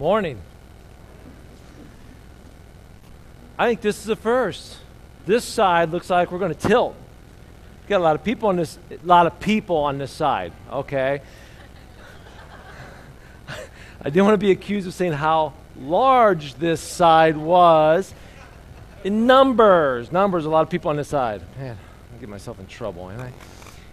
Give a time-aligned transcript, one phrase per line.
[0.00, 0.40] Morning.
[3.58, 4.78] I think this is the first.
[5.26, 6.96] This side looks like we're going to tilt.
[7.86, 10.54] Got a lot of people on this, a lot of people on this side.
[10.72, 11.20] Okay.
[14.00, 18.14] I didn't want to be accused of saying how large this side was.
[19.04, 21.42] In numbers, numbers, a lot of people on this side.
[21.58, 21.76] Man,
[22.16, 23.34] I get myself in trouble, ain't I?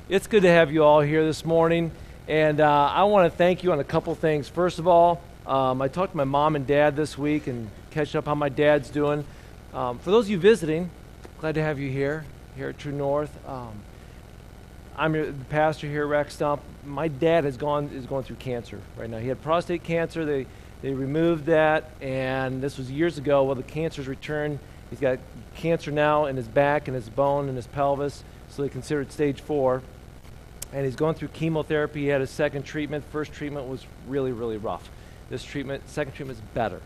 [0.07, 1.91] It's good to have you all here this morning,
[2.29, 4.47] and uh, I want to thank you on a couple things.
[4.47, 8.15] First of all, um, I talked to my mom and dad this week and catch
[8.15, 9.23] up how my dad's doing.
[9.73, 10.89] Um, for those of you visiting,
[11.39, 12.25] glad to have you here,
[12.57, 13.31] here at True North.
[13.47, 13.71] Um,
[14.97, 16.61] I'm the pastor here at Rack Stump.
[16.85, 19.19] My dad has gone is going through cancer right now.
[19.19, 20.25] He had prostate cancer.
[20.25, 20.47] They
[20.81, 23.43] they removed that, and this was years ago.
[23.43, 24.59] Well, the cancer's returned.
[24.89, 25.19] He's got
[25.55, 29.11] cancer now in his back and his bone and his pelvis, so they consider it
[29.11, 29.81] stage four.
[30.73, 32.01] And he's going through chemotherapy.
[32.01, 33.05] He had his second treatment.
[33.11, 34.89] First treatment was really, really rough.
[35.29, 36.81] This treatment, second treatment is better.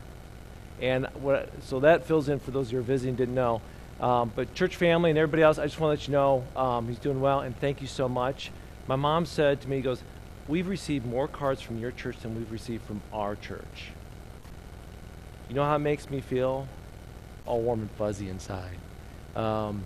[0.81, 3.61] And what, so that fills in for those who are visiting didn't know.
[4.00, 6.88] Um, but church family and everybody else, I just want to let you know um,
[6.88, 8.52] he's doing well, and thank you so much.
[8.88, 10.02] My mom said to me, he goes,
[10.48, 13.92] we've received more cards from your church than we've received from our church.
[15.50, 16.67] You know how it makes me feel?
[17.45, 18.78] All warm and fuzzy inside.
[19.36, 19.83] Um,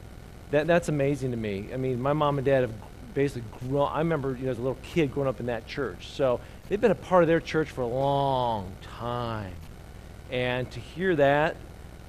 [0.52, 1.69] that, that's amazing to me.
[1.73, 2.73] I mean, my mom and dad have
[3.14, 3.90] basically grown.
[3.92, 6.08] I remember you know, as a little kid growing up in that church.
[6.08, 9.53] So they've been a part of their church for a long time.
[10.31, 11.55] And to hear that,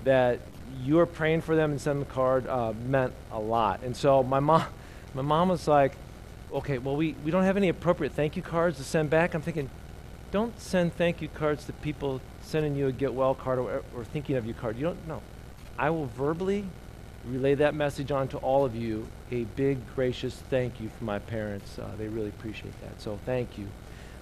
[0.05, 0.41] that
[0.83, 3.83] you were praying for them and sending them a card uh, meant a lot.
[3.83, 4.65] And so my mom,
[5.15, 5.93] my mom was like,
[6.53, 9.35] okay, well, we, we don't have any appropriate thank you cards to send back.
[9.35, 9.71] I'm thinking,
[10.31, 14.05] don't send thank you cards to people sending you a get well card or, or
[14.05, 14.77] thinking of you card.
[14.77, 15.23] You don't know.
[15.79, 16.65] I will verbally
[17.27, 19.07] relay that message on to all of you.
[19.31, 21.79] A big, gracious thank you from my parents.
[21.79, 23.01] Uh, they really appreciate that.
[23.01, 23.67] So thank you.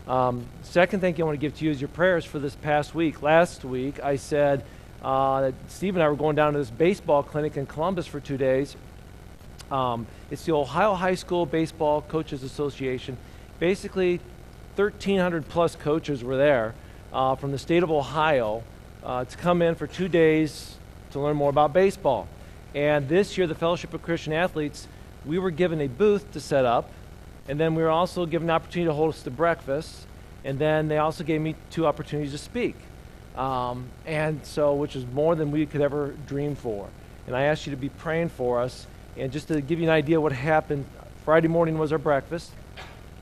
[0.06, 2.94] Um, second you I want to give to you is your prayers for this past
[2.94, 3.22] week.
[3.22, 4.62] Last week, I said
[5.02, 8.36] uh, Steve and I were going down to this baseball clinic in Columbus for two
[8.36, 8.76] days.
[9.70, 13.16] Um, it's the Ohio High School Baseball Coaches Association.
[13.58, 14.20] Basically,
[14.76, 16.74] 1,300 plus coaches were there
[17.10, 18.62] uh, from the state of Ohio
[19.02, 20.76] uh, to come in for two days
[21.12, 22.28] to learn more about baseball.
[22.74, 24.86] And this year, the Fellowship of Christian Athletes,
[25.24, 26.90] we were given a booth to set up,
[27.48, 30.06] and then we were also given the opportunity to host a breakfast,
[30.44, 32.76] and then they also gave me two opportunities to speak.
[33.36, 36.88] Um, and so, which is more than we could ever dream for.
[37.26, 38.86] And I asked you to be praying for us.
[39.16, 40.86] And just to give you an idea what happened,
[41.24, 42.52] Friday morning was our breakfast.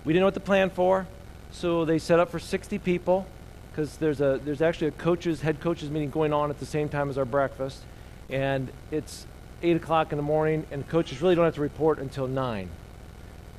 [0.05, 1.06] We didn't know what to plan for,
[1.50, 3.27] so they set up for 60 people
[3.71, 6.88] because there's a there's actually a coaches head coaches meeting going on at the same
[6.88, 7.82] time as our breakfast,
[8.28, 9.27] and it's
[9.62, 12.69] eight o'clock in the morning, and coaches really don't have to report until nine.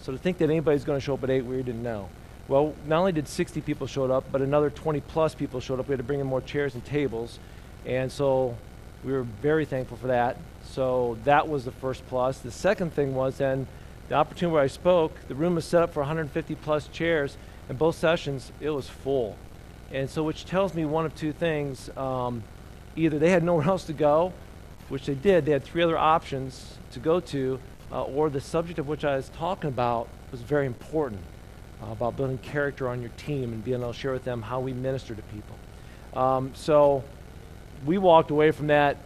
[0.04, 2.10] So to think that anybody's going to show up at eight, we didn't know.
[2.50, 5.88] Well, not only did 60 people show up, but another 20 plus people showed up.
[5.88, 7.40] We had to bring in more chairs and tables.
[7.86, 8.58] And so
[9.06, 10.36] we were very thankful for that.
[10.66, 12.40] So that was the first plus.
[12.40, 13.66] The second thing was then
[14.10, 17.38] the opportunity where I spoke, the room was set up for 150 plus chairs,
[17.70, 19.38] and both sessions, it was full.
[19.90, 21.90] And so, which tells me one of two things.
[21.96, 22.44] Um,
[22.98, 24.34] either they had nowhere else to go,
[24.90, 27.58] which they did, they had three other options to go to,
[27.94, 31.22] uh, or the subject of which I was talking about was very important
[31.82, 34.60] uh, about building character on your team and being able to share with them how
[34.60, 35.56] we minister to people.
[36.20, 37.04] Um, so
[37.86, 38.98] we walked away from that,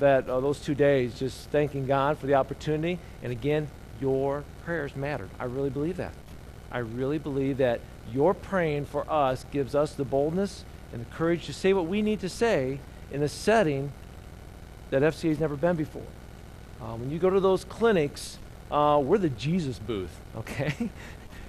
[0.00, 2.98] that uh, those two days just thanking God for the opportunity.
[3.22, 3.68] And again,
[4.00, 5.30] your prayers mattered.
[5.40, 6.12] I really believe that.
[6.70, 7.80] I really believe that
[8.12, 12.02] your praying for us gives us the boldness and the courage to say what we
[12.02, 12.80] need to say
[13.10, 13.92] in a setting
[14.90, 16.02] that FCA has never been before.
[16.86, 18.38] Uh, when you go to those clinics,
[18.70, 20.72] uh, we're the Jesus booth, okay?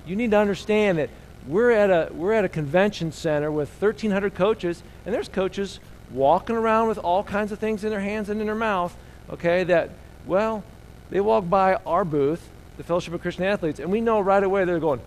[0.07, 1.09] you need to understand that
[1.47, 5.79] we're at a we're at a convention center with 1,300 coaches, and there's coaches
[6.11, 8.97] walking around with all kinds of things in their hands and in their mouth.
[9.29, 9.91] Okay, that
[10.25, 10.63] well,
[11.11, 14.65] they walk by our booth, the Fellowship of Christian Athletes, and we know right away
[14.65, 15.01] they're going,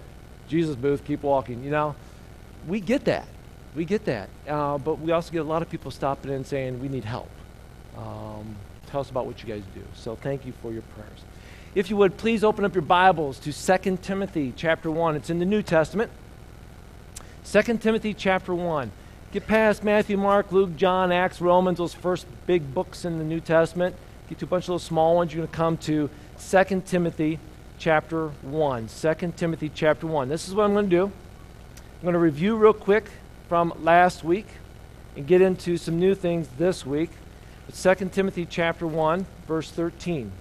[0.49, 1.65] Jesus booth, keep walking.
[1.65, 1.97] You know,
[2.69, 3.27] we get that,
[3.75, 6.81] we get that, uh, but we also get a lot of people stopping in saying
[6.81, 7.31] we need help.
[7.99, 8.55] Um,
[8.91, 9.83] tell us about what you guys do.
[9.95, 11.21] So thank you for your prayers.
[11.75, 15.17] If you would, please open up your Bibles to 2 Timothy chapter 1.
[15.17, 16.11] It's in the New Testament.
[17.45, 18.91] 2 Timothy chapter 1.
[19.33, 23.39] Get past Matthew, Mark, Luke, John, Acts, Romans, those first big books in the New
[23.39, 23.95] Testament.
[24.29, 25.33] Get to a bunch of those small ones.
[25.33, 26.11] You're going to come to
[26.41, 27.39] 2 Timothy
[27.79, 28.89] chapter 1.
[28.89, 30.29] 2 Timothy chapter 1.
[30.29, 31.05] This is what I'm going to do.
[31.05, 33.11] I'm going to review real quick
[33.49, 34.47] from last week
[35.17, 37.11] and get into some new things this week.
[37.71, 40.33] 2 Timothy chapter 1, verse 13.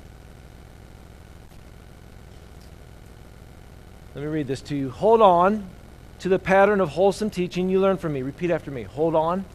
[4.16, 4.90] Let me read this to you.
[4.90, 5.70] Hold on
[6.20, 8.22] to the pattern of wholesome teaching you learned from me.
[8.22, 8.84] Repeat after me.
[8.84, 9.46] Hold on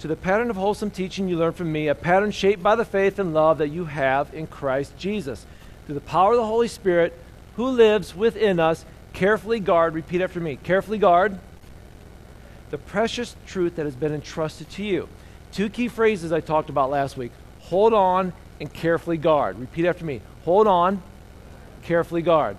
[0.00, 2.84] to the pattern of wholesome teaching you learned from me, a pattern shaped by the
[2.84, 5.46] faith and love that you have in Christ Jesus.
[5.86, 7.18] Through the power of the Holy Spirit,
[7.56, 8.84] who lives within us,
[9.14, 11.38] carefully guard, repeat after me, carefully guard
[12.70, 15.08] the precious truth that has been entrusted to you.
[15.52, 19.58] Two key phrases I talked about last week hold on and carefully guard.
[19.58, 21.02] Repeat after me hold on,
[21.82, 22.56] carefully guard.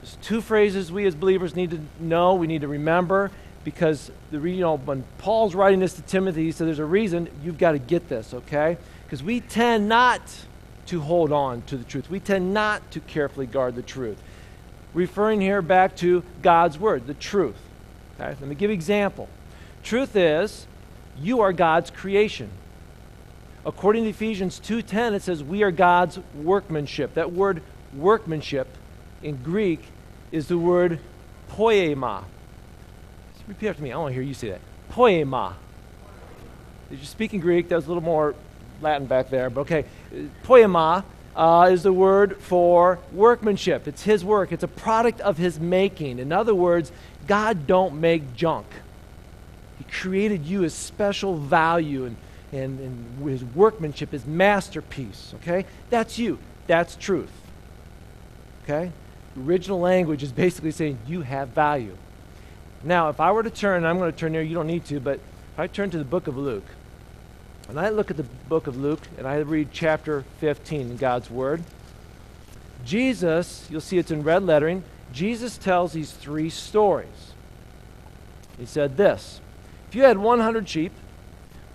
[0.00, 3.30] There's two phrases we as believers need to know, we need to remember,
[3.64, 7.28] because the you know when Paul's writing this to Timothy, he said there's a reason
[7.42, 8.76] you've got to get this, okay?
[9.04, 10.20] Because we tend not
[10.86, 12.08] to hold on to the truth.
[12.08, 14.18] We tend not to carefully guard the truth.
[14.94, 17.56] Referring here back to God's word, the truth.
[18.18, 18.30] Okay?
[18.30, 19.28] Let me give you an example.
[19.82, 20.66] Truth is,
[21.20, 22.50] you are God's creation.
[23.66, 27.14] According to Ephesians 2:10, it says we are God's workmanship.
[27.14, 27.62] That word
[27.94, 28.68] workmanship
[29.22, 29.82] in Greek
[30.32, 31.00] is the word
[31.48, 32.24] poema.
[33.34, 33.92] Just repeat after me.
[33.92, 34.60] I want to hear you say that.
[34.90, 35.56] Poema.
[36.90, 37.68] Did you speak in Greek?
[37.68, 38.34] That was a little more
[38.80, 39.84] Latin back there, but okay.
[40.44, 41.04] Poema
[41.36, 43.86] uh, is the word for workmanship.
[43.86, 44.52] It's his work.
[44.52, 46.18] It's a product of his making.
[46.18, 46.90] In other words,
[47.26, 48.66] God don't make junk.
[49.90, 52.16] Created you as special value and,
[52.52, 55.34] and, and his workmanship, his masterpiece.
[55.36, 55.64] Okay?
[55.90, 56.38] That's you.
[56.66, 57.32] That's truth.
[58.64, 58.92] Okay?
[59.44, 61.96] Original language is basically saying you have value.
[62.84, 65.00] Now, if I were to turn, I'm going to turn here, you don't need to,
[65.00, 66.66] but if I turn to the book of Luke,
[67.68, 71.30] and I look at the book of Luke and I read chapter 15 in God's
[71.30, 71.62] Word,
[72.84, 77.32] Jesus, you'll see it's in red lettering, Jesus tells these three stories.
[78.58, 79.40] He said this
[79.88, 80.92] If you had 100 sheep,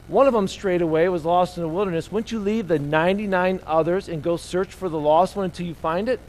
[0.07, 3.60] one of them strayed away, was lost in the wilderness, wouldn't you leave the 99
[3.65, 6.19] others and go search for the lost one until you find it?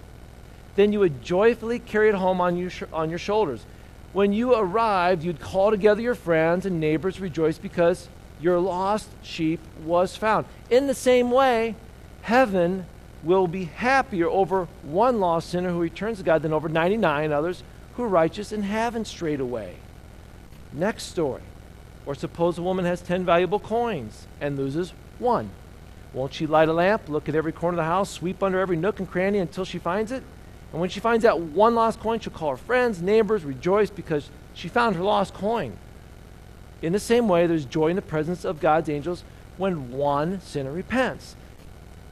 [0.76, 3.66] Then you would joyfully carry it home on, you sh- on your shoulders.
[4.14, 8.08] When you arrived, you'd call together your friends and neighbors, rejoice because
[8.40, 10.46] your lost sheep was found.
[10.70, 11.74] In the same way,
[12.22, 12.86] heaven
[13.22, 17.62] will be happier over one lost sinner who returns to God than over 99 others
[17.94, 19.76] who are righteous and haven't strayed away.
[20.72, 21.42] Next story.
[22.06, 25.50] Or suppose a woman has 10 valuable coins and loses one.
[26.12, 28.76] Won't she light a lamp, look at every corner of the house, sweep under every
[28.76, 30.22] nook and cranny until she finds it?
[30.72, 34.30] And when she finds that one lost coin, she'll call her friends, neighbors, rejoice because
[34.54, 35.76] she found her lost coin.
[36.82, 39.24] In the same way, there's joy in the presence of God's angels
[39.56, 41.36] when one sinner repents.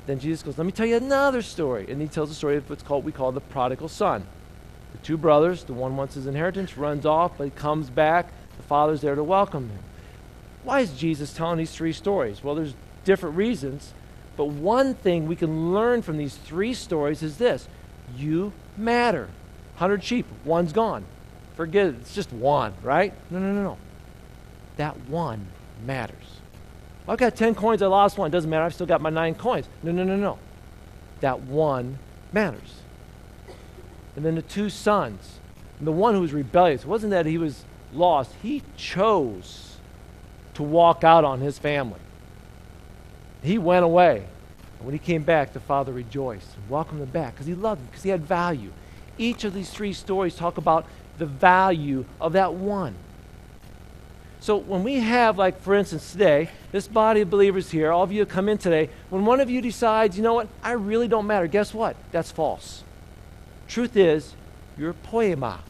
[0.06, 1.86] Then Jesus goes, Let me tell you another story.
[1.88, 4.26] And he tells the story of what's called we call the prodigal son.
[4.92, 8.32] The two brothers, the one wants his inheritance, runs off, but he comes back.
[8.56, 9.78] The father's there to welcome them.
[10.64, 12.44] Why is Jesus telling these three stories?
[12.44, 13.94] Well, there's different reasons.
[14.36, 17.68] But one thing we can learn from these three stories is this
[18.16, 19.28] you matter.
[19.74, 21.04] 100 sheep, one's gone.
[21.56, 23.12] Forget it, it's just one, right?
[23.30, 23.78] No, no, no, no
[24.76, 25.46] that one
[25.84, 26.40] matters.
[27.06, 28.30] I've got 10 coins, I lost one.
[28.30, 29.68] Doesn't matter, I've still got my nine coins.
[29.82, 30.38] No, no, no, no.
[31.20, 31.98] That one
[32.32, 32.80] matters.
[34.16, 35.38] And then the two sons.
[35.78, 39.76] And the one who was rebellious, wasn't that he was lost, he chose
[40.54, 42.00] to walk out on his family.
[43.42, 44.24] He went away.
[44.78, 47.80] And when he came back, the father rejoiced and welcomed him back because he loved
[47.80, 48.72] him, because he had value.
[49.18, 50.86] Each of these three stories talk about
[51.18, 52.94] the value of that one.
[54.40, 58.10] So when we have, like, for instance, today, this body of believers here, all of
[58.10, 61.28] you come in today, when one of you decides, you know what, I really don't
[61.28, 61.94] matter, guess what?
[62.10, 62.82] That's false.
[63.68, 64.34] Truth is,
[64.76, 65.60] you're poema.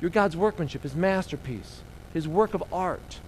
[0.00, 1.80] You're God's workmanship, His masterpiece,
[2.12, 3.20] His work of art.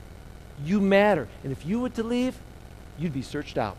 [0.65, 1.29] You matter.
[1.43, 2.39] And if you were to leave,
[2.99, 3.77] you'd be searched out.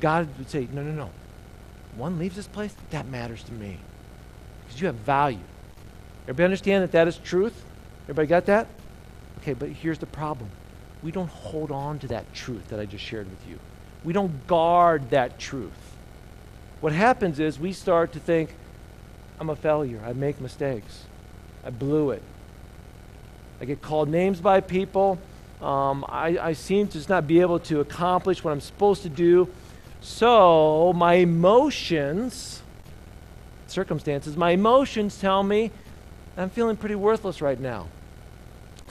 [0.00, 1.10] God would say, no, no, no.
[1.96, 3.78] One leaves this place, that matters to me.
[4.64, 5.38] Because you have value.
[6.24, 7.64] Everybody understand that that is truth?
[8.04, 8.66] Everybody got that?
[9.38, 10.50] Okay, but here's the problem
[11.02, 13.58] we don't hold on to that truth that I just shared with you,
[14.04, 15.96] we don't guard that truth.
[16.80, 18.54] What happens is we start to think,
[19.38, 20.00] I'm a failure.
[20.04, 21.04] I make mistakes.
[21.64, 22.22] I blew it.
[23.60, 25.18] I get called names by people.
[25.60, 29.08] Um, I, I seem to just not be able to accomplish what I'm supposed to
[29.08, 29.48] do.
[30.00, 32.62] So my emotions,
[33.68, 35.70] circumstances, my emotions tell me
[36.36, 37.86] I'm feeling pretty worthless right now.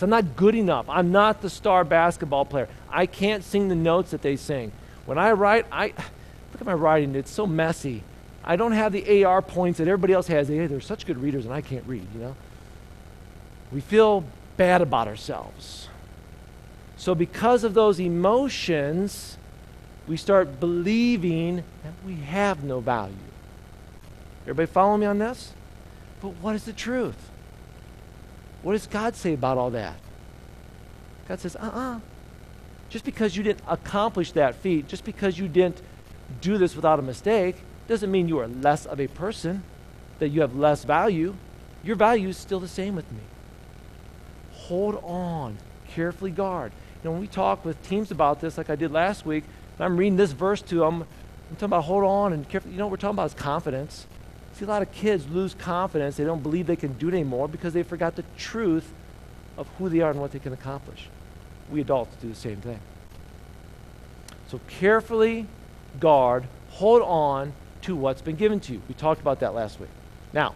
[0.01, 0.89] I'm not good enough.
[0.89, 2.67] I'm not the star basketball player.
[2.89, 4.71] I can't sing the notes that they sing.
[5.05, 8.03] When I write, I look at my writing, it's so messy.
[8.43, 10.47] I don't have the AR points that everybody else has.
[10.47, 12.35] Hey, they're such good readers and I can't read, you know?
[13.71, 14.23] We feel
[14.57, 15.87] bad about ourselves.
[16.97, 19.37] So, because of those emotions,
[20.07, 23.15] we start believing that we have no value.
[24.43, 25.53] Everybody follow me on this?
[26.21, 27.29] But what is the truth?
[28.61, 29.95] What does God say about all that?
[31.27, 31.95] God says, uh uh-uh.
[31.95, 31.99] uh
[32.89, 35.81] Just because you didn't accomplish that feat, just because you didn't
[36.41, 39.63] do this without a mistake, doesn't mean you are less of a person,
[40.19, 41.35] that you have less value.
[41.83, 43.21] Your value is still the same with me.
[44.71, 45.57] Hold on,
[45.89, 46.71] carefully guard.
[46.71, 49.43] You know, when we talk with teams about this, like I did last week,
[49.77, 51.01] I'm reading this verse to them.
[51.01, 52.71] I'm talking about hold on and careful.
[52.71, 54.07] You know what we're talking about is confidence.
[54.53, 56.15] See, a lot of kids lose confidence.
[56.15, 58.93] They don't believe they can do it anymore because they forgot the truth
[59.57, 61.09] of who they are and what they can accomplish.
[61.69, 62.79] We adults do the same thing.
[64.47, 65.47] So carefully
[65.99, 67.51] guard, hold on
[67.81, 68.81] to what's been given to you.
[68.87, 69.89] We talked about that last week.
[70.31, 70.55] Now,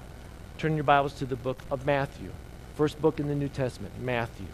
[0.58, 2.32] turn your Bibles to the book of Matthew,
[2.76, 4.48] first book in the New Testament, Matthew.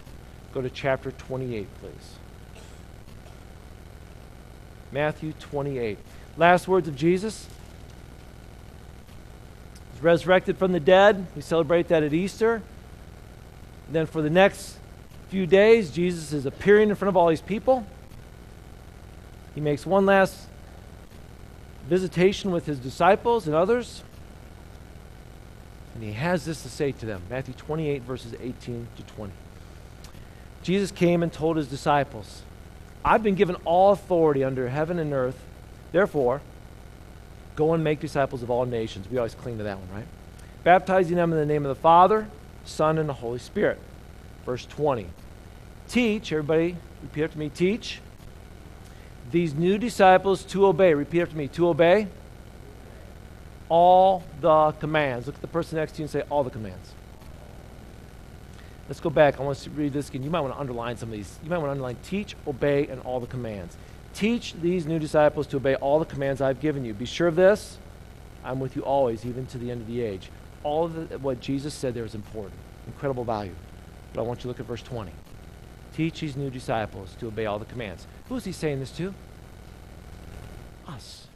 [0.53, 2.15] Go to chapter 28, please.
[4.91, 5.97] Matthew 28.
[6.37, 7.47] Last words of Jesus.
[9.93, 11.25] He's resurrected from the dead.
[11.35, 12.61] We celebrate that at Easter.
[13.87, 14.77] And then for the next
[15.29, 17.85] few days, Jesus is appearing in front of all these people.
[19.55, 20.47] He makes one last
[21.87, 24.03] visitation with his disciples and others.
[26.01, 29.31] And he has this to say to them Matthew 28, verses 18 to 20.
[30.63, 32.41] Jesus came and told his disciples,
[33.05, 35.39] I've been given all authority under heaven and earth.
[35.91, 36.41] Therefore,
[37.55, 39.11] go and make disciples of all nations.
[39.11, 40.07] We always cling to that one, right?
[40.63, 42.27] Baptizing them in the name of the Father,
[42.65, 43.77] Son, and the Holy Spirit.
[44.43, 45.05] Verse 20.
[45.87, 47.99] Teach, everybody, repeat after me, teach
[49.29, 50.95] these new disciples to obey.
[50.95, 52.07] Repeat after me, to obey
[53.71, 55.27] all the commands.
[55.27, 56.91] Look at the person next to you and say, all the commands.
[58.89, 59.39] Let's go back.
[59.39, 60.23] I want to read this again.
[60.23, 61.39] You might want to underline some of these.
[61.41, 63.77] You might want to underline teach, obey, and all the commands.
[64.13, 66.93] Teach these new disciples to obey all the commands I've given you.
[66.93, 67.77] Be sure of this.
[68.43, 70.29] I'm with you always, even to the end of the age.
[70.63, 73.55] All of the, what Jesus said there is important, incredible value.
[74.11, 75.13] But I want you to look at verse 20.
[75.95, 78.05] Teach these new disciples to obey all the commands.
[78.27, 79.13] Who is he saying this to?
[80.89, 81.27] Us.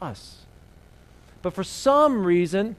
[0.00, 0.42] Us.
[1.42, 2.76] But for some reason,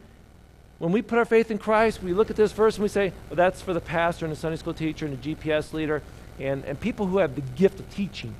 [0.79, 3.13] when we put our faith in Christ, we look at this verse and we say,
[3.29, 6.01] well, that's for the pastor and the Sunday school teacher and the GPS leader
[6.39, 8.35] and, and people who have the gift of teaching.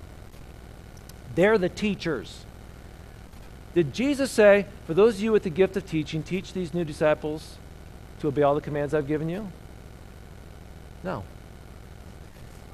[1.35, 2.45] They're the teachers.
[3.73, 6.83] Did Jesus say, for those of you with the gift of teaching, teach these new
[6.83, 7.57] disciples
[8.19, 9.51] to obey all the commands I've given you?
[11.03, 11.23] No.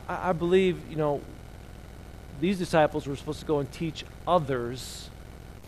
[0.08, 1.22] I, I believe, you know,
[2.42, 5.10] these disciples were supposed to go and teach others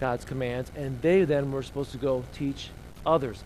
[0.02, 2.72] God's commands, and they then were supposed to go teach
[3.06, 3.42] others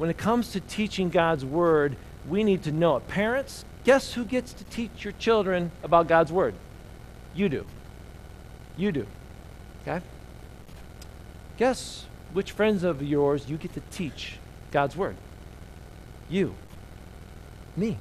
[0.00, 1.94] when it comes to teaching God's word,
[2.26, 3.06] we need to know it.
[3.06, 6.54] Parents, guess who gets to teach your children about God's word?
[7.34, 7.66] You do.
[8.78, 9.06] You do.
[9.82, 10.02] Okay?
[11.58, 14.38] Guess which friends of yours you get to teach
[14.70, 15.16] God's word?
[16.30, 16.54] You.
[17.76, 17.98] Me.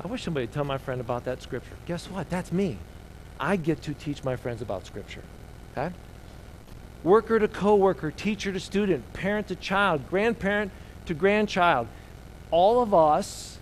[0.00, 1.74] I wish somebody would tell my friend about that scripture.
[1.86, 2.30] Guess what?
[2.30, 2.78] That's me.
[3.40, 5.22] I get to teach my friends about scripture.
[5.72, 5.92] Okay?
[7.04, 10.72] Worker to coworker, teacher to student, parent to child, grandparent
[11.06, 11.86] to grandchild.
[12.50, 13.58] All of us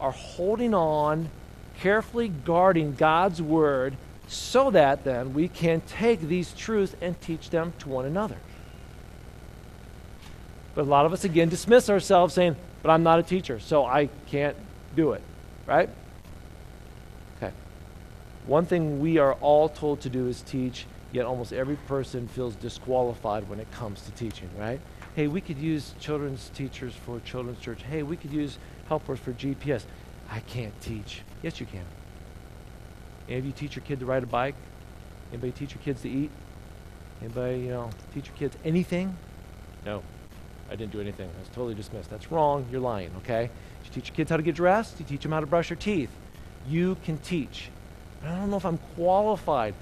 [0.00, 1.30] are holding on,
[1.78, 3.96] carefully guarding God's word
[4.26, 8.38] so that then we can take these truths and teach them to one another.
[10.74, 13.84] But a lot of us again dismiss ourselves saying, but I'm not a teacher, so
[13.84, 14.56] I can't
[14.94, 15.22] do it.
[15.66, 15.88] Right?
[17.36, 17.52] Okay.
[18.46, 20.86] One thing we are all told to do is teach,
[21.16, 24.78] yet almost every person feels disqualified when it comes to teaching, right?
[25.14, 27.82] Hey, we could use children's teachers for children's church.
[27.82, 29.84] Hey, we could use helpers for GPS.
[30.30, 31.22] I can't teach.
[31.42, 31.86] Yes, you can.
[33.28, 34.56] Any of you teach your kid to ride a bike?
[35.32, 36.30] Anybody teach your kids to eat?
[37.22, 39.16] Anybody, you know, teach your kids anything?
[39.86, 40.02] No,
[40.70, 41.30] I didn't do anything.
[41.34, 42.10] I was totally dismissed.
[42.10, 42.66] That's wrong.
[42.70, 43.44] You're lying, okay?
[43.84, 45.00] You teach your kids how to get dressed.
[45.00, 46.10] You teach them how to brush their teeth.
[46.68, 47.70] You can teach.
[48.20, 49.74] But I don't know if I'm qualified.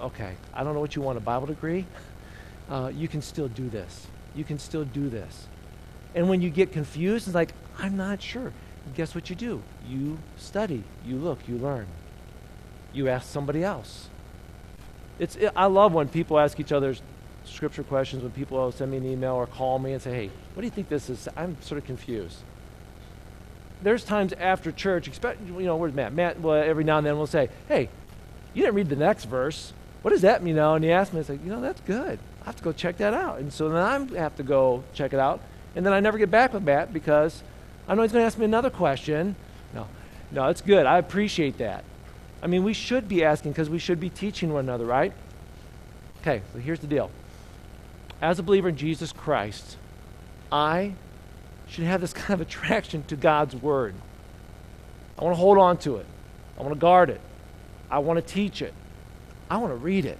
[0.00, 1.86] Okay, I don't know what you want, a Bible degree?
[2.68, 4.06] uh, you can still do this.
[4.34, 5.46] You can still do this.
[6.14, 8.52] And when you get confused, it's like, I'm not sure.
[8.94, 9.62] Guess what you do?
[9.88, 11.86] You study, you look, you learn.
[12.92, 14.08] You ask somebody else.
[15.18, 16.94] It's, it, I love when people ask each other
[17.44, 20.60] scripture questions, when people send me an email or call me and say, hey, what
[20.60, 21.28] do you think this is?
[21.36, 22.38] I'm sort of confused.
[23.82, 26.14] There's times after church, expect, you know, where's Matt?
[26.14, 27.90] Matt, well, every now and then will say, hey,
[28.54, 29.72] you didn't read the next verse.
[30.04, 30.74] What does that mean now?
[30.74, 32.18] And he asked me, I said, you know, that's good.
[32.42, 33.38] I have to go check that out.
[33.38, 35.40] And so then I have to go check it out.
[35.74, 37.42] And then I never get back with Matt because
[37.88, 39.34] I know he's going to ask me another question.
[39.72, 39.88] No,
[40.30, 40.84] no, it's good.
[40.84, 41.84] I appreciate that.
[42.42, 45.14] I mean, we should be asking because we should be teaching one another, right?
[46.20, 47.10] Okay, so here's the deal.
[48.20, 49.78] As a believer in Jesus Christ,
[50.52, 50.96] I
[51.66, 53.94] should have this kind of attraction to God's Word.
[55.18, 56.06] I want to hold on to it.
[56.58, 57.22] I want to guard it.
[57.90, 58.74] I want to teach it.
[59.54, 60.18] I want to read it.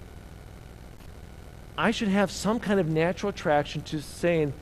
[1.77, 4.53] I should have some kind of natural attraction to saying,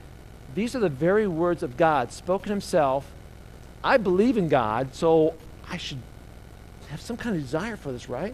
[0.56, 3.12] these are the very words of God, spoken himself.
[3.84, 5.36] I believe in God, so
[5.70, 6.00] I should
[6.90, 8.34] have some kind of desire for this, right?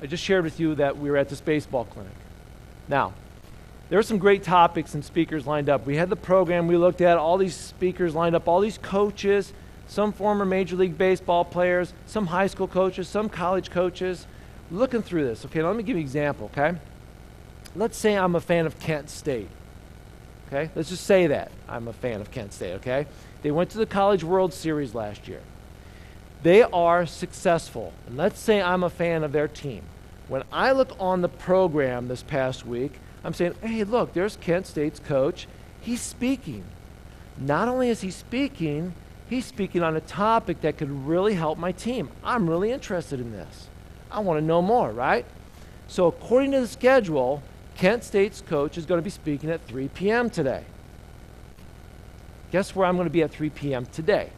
[0.00, 2.14] I just shared with you that we were at this baseball clinic.
[2.86, 3.12] Now,
[3.88, 5.84] there were some great topics and speakers lined up.
[5.84, 9.52] We had the program we looked at, all these speakers lined up, all these coaches,
[9.86, 14.26] some former Major League Baseball players, some high school coaches, some college coaches.
[14.70, 16.78] Looking through this, okay, let me give you an example, okay?
[17.76, 19.48] Let's say I'm a fan of Kent State.
[20.46, 20.70] Okay?
[20.74, 21.50] Let's just say that.
[21.68, 23.06] I'm a fan of Kent State, okay?
[23.42, 25.40] They went to the College World Series last year.
[26.42, 27.92] They are successful.
[28.06, 29.82] And let's say I'm a fan of their team.
[30.28, 34.66] When I look on the program this past week, I'm saying, hey, look, there's Kent
[34.66, 35.46] State's coach.
[35.80, 36.64] He's speaking.
[37.38, 38.94] Not only is he speaking,
[39.28, 42.08] he's speaking on a topic that could really help my team.
[42.22, 43.68] I'm really interested in this.
[44.10, 45.26] I want to know more, right?
[45.86, 47.42] So, according to the schedule,
[47.76, 50.30] Kent State's coach is going to be speaking at 3 p.m.
[50.30, 50.64] today.
[52.52, 53.86] Guess where I'm going to be at 3 p.m.
[53.86, 54.30] today?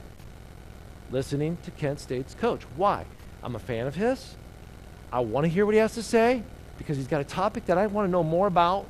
[1.11, 2.63] Listening to Kent State's coach.
[2.77, 3.05] Why?
[3.43, 4.35] I'm a fan of his.
[5.13, 6.43] I want to hear what he has to say
[6.79, 8.87] because he's got a topic that I want to know more about.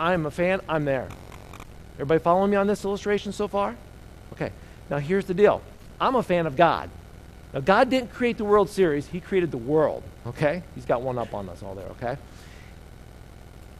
[0.00, 1.08] I'm a fan, I'm there.
[1.94, 3.76] Everybody following me on this illustration so far?
[4.32, 4.50] Okay,
[4.90, 5.62] now here's the deal
[6.00, 6.90] I'm a fan of God.
[7.52, 10.62] Now, God didn't create the World Series, He created the world, okay?
[10.74, 12.16] He's got one up on us all there, okay?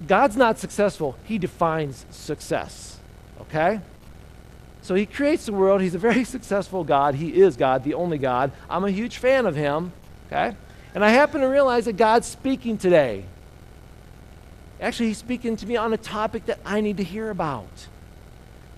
[0.06, 2.98] God's not successful, He defines success,
[3.40, 3.80] okay?
[4.82, 5.80] So He creates the world.
[5.80, 7.14] He's a very successful God.
[7.14, 8.52] He is God, the only God.
[8.68, 9.92] I'm a huge fan of Him,
[10.26, 10.56] okay?
[10.94, 13.24] And I happen to realize that God's speaking today.
[14.80, 17.86] Actually, he's speaking to me on a topic that I need to hear about.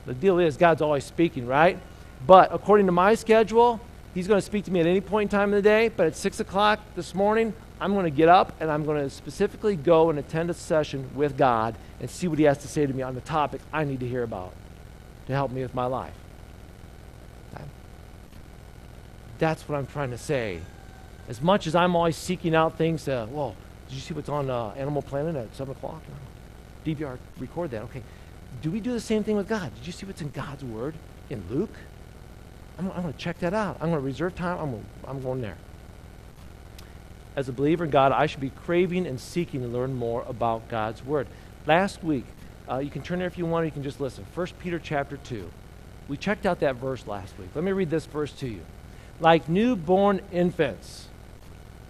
[0.06, 1.78] The deal is, God's always speaking, right?
[2.26, 3.80] But according to my schedule,
[4.14, 5.88] he's going to speak to me at any point in time of the day.
[5.88, 9.10] But at 6 o'clock this morning, I'm going to get up and I'm going to
[9.10, 12.86] specifically go and attend a session with God and see what he has to say
[12.86, 14.52] to me on the topic I need to hear about
[15.26, 16.14] to help me with my life.
[19.38, 20.60] That's what I'm trying to say.
[21.28, 23.56] As much as I'm always seeking out things to, well,
[23.88, 26.02] did you see what's on uh, Animal Planet at 7 o'clock?
[26.84, 27.82] DVR, record that.
[27.82, 28.02] Okay.
[28.62, 29.74] Do we do the same thing with God?
[29.74, 30.94] Did you see what's in God's Word
[31.30, 31.74] in Luke?
[32.78, 33.76] I'm, I'm going to check that out.
[33.80, 34.58] I'm going to reserve time.
[34.58, 35.56] I'm, gonna, I'm going there.
[37.36, 40.68] As a believer in God, I should be craving and seeking to learn more about
[40.68, 41.26] God's Word.
[41.66, 42.24] Last week,
[42.70, 44.24] uh, you can turn there if you want, or you can just listen.
[44.34, 45.50] 1 Peter chapter 2.
[46.08, 47.48] We checked out that verse last week.
[47.54, 48.60] Let me read this verse to you.
[49.20, 51.08] Like newborn infants,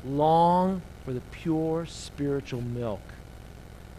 [0.05, 3.01] long for the pure spiritual milk,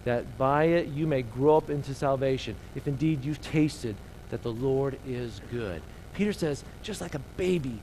[0.05, 3.95] that by it you may grow up into salvation, if indeed you've tasted
[4.29, 5.81] that the Lord is good.
[6.15, 7.79] Peter says, just like a baby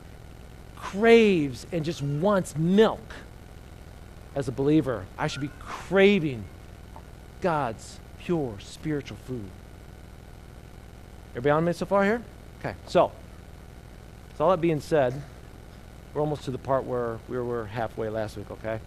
[0.76, 3.14] craves and just wants milk,
[4.34, 6.44] as a believer, I should be craving
[7.40, 9.48] God's pure spiritual food.
[11.32, 12.22] Everybody on me so far here?
[12.60, 13.12] Okay, so,
[14.30, 15.20] with all that being said,
[16.14, 18.80] we're almost to the part where we were halfway last week, okay?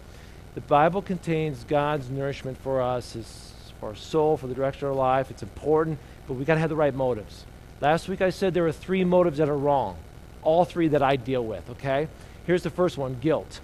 [0.53, 4.97] The Bible contains God's nourishment for us, for our soul, for the direction of our
[4.97, 5.29] life.
[5.29, 7.45] It's important, but we've got to have the right motives.
[7.81, 9.97] Last week I said there are three motives that are wrong.
[10.43, 12.07] All three that I deal with, okay?
[12.45, 13.59] Here's the first one guilt.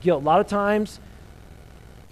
[0.00, 0.22] Guilt.
[0.22, 1.00] A lot of times,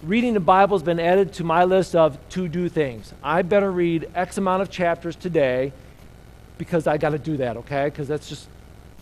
[0.03, 3.13] reading the Bible has been added to my list of to do things.
[3.23, 5.71] I better read X amount of chapters today
[6.57, 7.85] because I got to do that, okay?
[7.85, 8.47] Because that's just,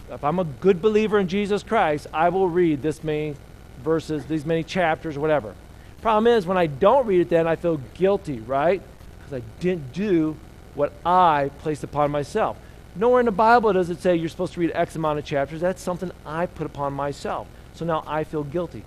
[0.09, 3.35] if I'm a good believer in Jesus Christ, I will read this many
[3.83, 5.55] verses, these many chapters, whatever.
[6.01, 8.81] Problem is, when I don't read it, then I feel guilty, right?
[9.17, 10.37] Because I didn't do
[10.75, 12.57] what I placed upon myself.
[12.95, 15.59] Nowhere in the Bible does it say you're supposed to read X amount of chapters.
[15.59, 17.47] That's something I put upon myself.
[17.73, 18.83] So now I feel guilty.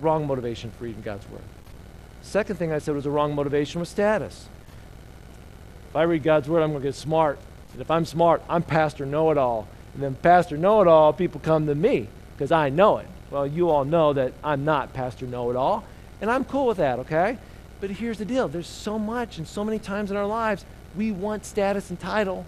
[0.00, 1.42] Wrong motivation for reading God's Word.
[2.22, 4.48] Second thing I said was a wrong motivation was status.
[5.90, 7.38] If I read God's Word, I'm going to get smart.
[7.72, 9.66] And if I'm smart, I'm Pastor Know It All.
[9.94, 13.08] And then Pastor Know It All, people come to me because I know it.
[13.30, 15.84] Well, you all know that I'm not Pastor Know It All,
[16.20, 17.36] and I'm cool with that, okay?
[17.80, 20.64] But here's the deal there's so much and so many times in our lives
[20.98, 22.44] we want status and title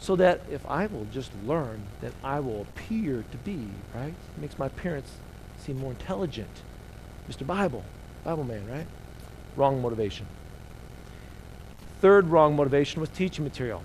[0.00, 4.12] so that if I will just learn, then I will appear to be, right?
[4.12, 5.12] It makes my parents
[5.60, 6.50] seem more intelligent.
[7.30, 7.46] Mr.
[7.46, 7.84] Bible,
[8.24, 8.86] Bible man, right?
[9.54, 10.26] Wrong motivation.
[12.00, 13.84] Third wrong motivation was teaching material.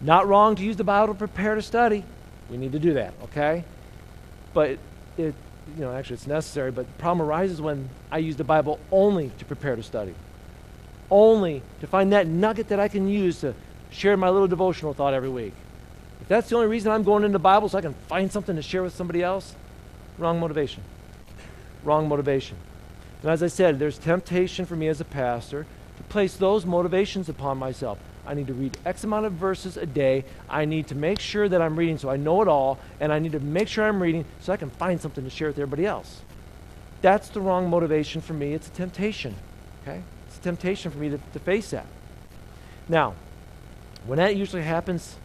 [0.00, 2.04] Not wrong to use the Bible to prepare to study.
[2.48, 3.64] We need to do that, okay?
[4.54, 4.78] But it,
[5.18, 5.34] it
[5.76, 9.32] you know, actually it's necessary, but the problem arises when I use the Bible only
[9.38, 10.14] to prepare to study.
[11.12, 13.54] Only to find that nugget that I can use to
[13.90, 15.52] share my little devotional thought every week.
[16.22, 18.56] If that's the only reason I'm going into the Bible so I can find something
[18.56, 19.54] to share with somebody else,
[20.16, 20.82] wrong motivation.
[21.84, 22.56] Wrong motivation.
[23.20, 25.66] And as I said, there's temptation for me as a pastor
[25.98, 27.98] to place those motivations upon myself.
[28.26, 30.24] I need to read X amount of verses a day.
[30.48, 33.18] I need to make sure that I'm reading so I know it all, and I
[33.18, 35.84] need to make sure I'm reading so I can find something to share with everybody
[35.84, 36.22] else.
[37.02, 38.54] That's the wrong motivation for me.
[38.54, 39.34] It's a temptation.
[39.82, 40.02] Okay?
[40.42, 41.86] Temptation for me to, to face that.
[42.88, 43.14] Now,
[44.06, 45.16] when that usually happens,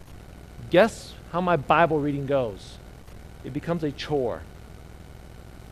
[0.69, 2.77] guess how my Bible reading goes?
[3.43, 4.41] It becomes a chore.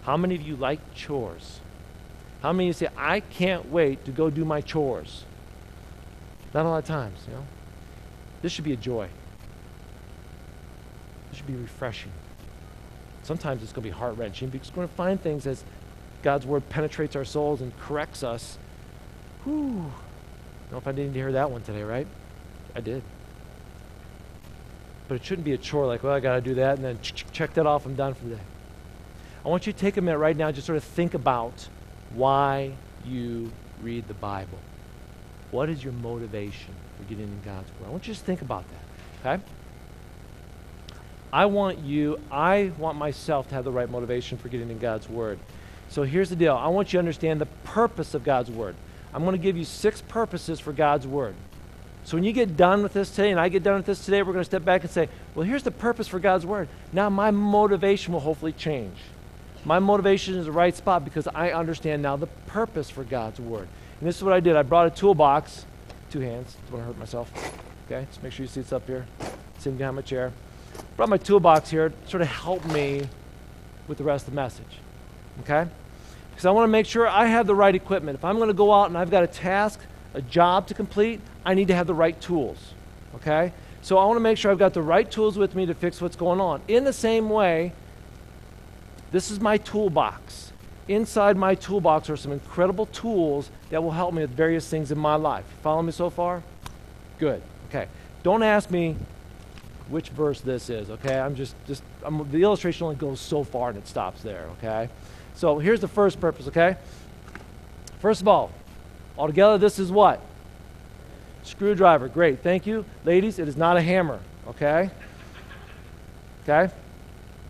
[0.04, 1.60] How many of you like chores?
[2.42, 5.26] How many of you say, I can't wait to go do my chores?
[6.54, 7.46] Not a lot of times, you know.
[8.42, 9.10] This should be a joy.
[11.30, 12.12] This should be refreshing.
[13.24, 15.64] Sometimes it's going to be heart wrenching because we're going to find things as
[16.22, 18.58] God's word penetrates our souls and corrects us.
[19.46, 19.92] Whew.
[20.72, 22.08] Know if I didn't hear that one today, right?
[22.76, 23.02] I did.
[25.08, 27.00] But it shouldn't be a chore like, well, I got to do that and then
[27.02, 28.42] check that off, I'm done for the day.
[29.46, 31.68] I want you to take a minute right now, just sort of think about
[32.16, 32.74] why
[33.06, 34.58] you read the Bible.
[35.52, 37.88] What is your motivation for getting in God's Word?
[37.88, 39.44] I want you to just think about that, okay?
[41.32, 45.08] I want you, I want myself to have the right motivation for getting in God's
[45.08, 45.38] Word.
[45.90, 48.76] So here's the deal I want you to understand the purpose of God's Word.
[49.16, 51.36] I'm going to give you six purposes for God's Word.
[52.04, 54.22] So when you get done with this today, and I get done with this today,
[54.22, 56.68] we're going to step back and say, well, here's the purpose for God's Word.
[56.92, 58.98] Now my motivation will hopefully change.
[59.64, 63.70] My motivation is the right spot because I understand now the purpose for God's Word.
[64.02, 64.58] And this is what I did.
[64.58, 65.66] I brought a toolbox,
[66.12, 67.32] two hands, don't want to hurt myself.
[67.86, 69.06] Okay, just make sure you see it's up here,
[69.60, 70.34] sitting behind my chair.
[70.98, 73.08] Brought my toolbox here to sort of help me
[73.88, 74.80] with the rest of the message.
[75.40, 75.70] Okay?
[76.36, 78.18] Because I want to make sure I have the right equipment.
[78.18, 79.80] If I'm going to go out and I've got a task,
[80.14, 82.74] a job to complete, I need to have the right tools.
[83.16, 83.54] Okay?
[83.82, 86.02] So I want to make sure I've got the right tools with me to fix
[86.02, 86.62] what's going on.
[86.68, 87.72] In the same way,
[89.14, 90.52] this is my toolbox.
[90.90, 94.98] Inside my toolbox are some incredible tools that will help me with various things in
[94.98, 95.46] my life.
[95.64, 96.44] Follow me so far?
[97.18, 97.42] Good.
[97.70, 97.88] Okay.
[98.24, 98.98] Don't ask me
[99.88, 101.18] which verse this is, okay?
[101.18, 104.90] I'm just, just I'm, the illustration only goes so far and it stops there, okay?
[105.36, 106.78] So here's the first purpose, okay?
[108.00, 108.52] First of all,
[109.18, 110.22] altogether, this is what?
[111.44, 112.08] Screwdriver.
[112.08, 112.42] Great.
[112.42, 112.86] Thank you.
[113.04, 114.90] Ladies, it is not a hammer, okay?
[116.44, 116.74] Okay?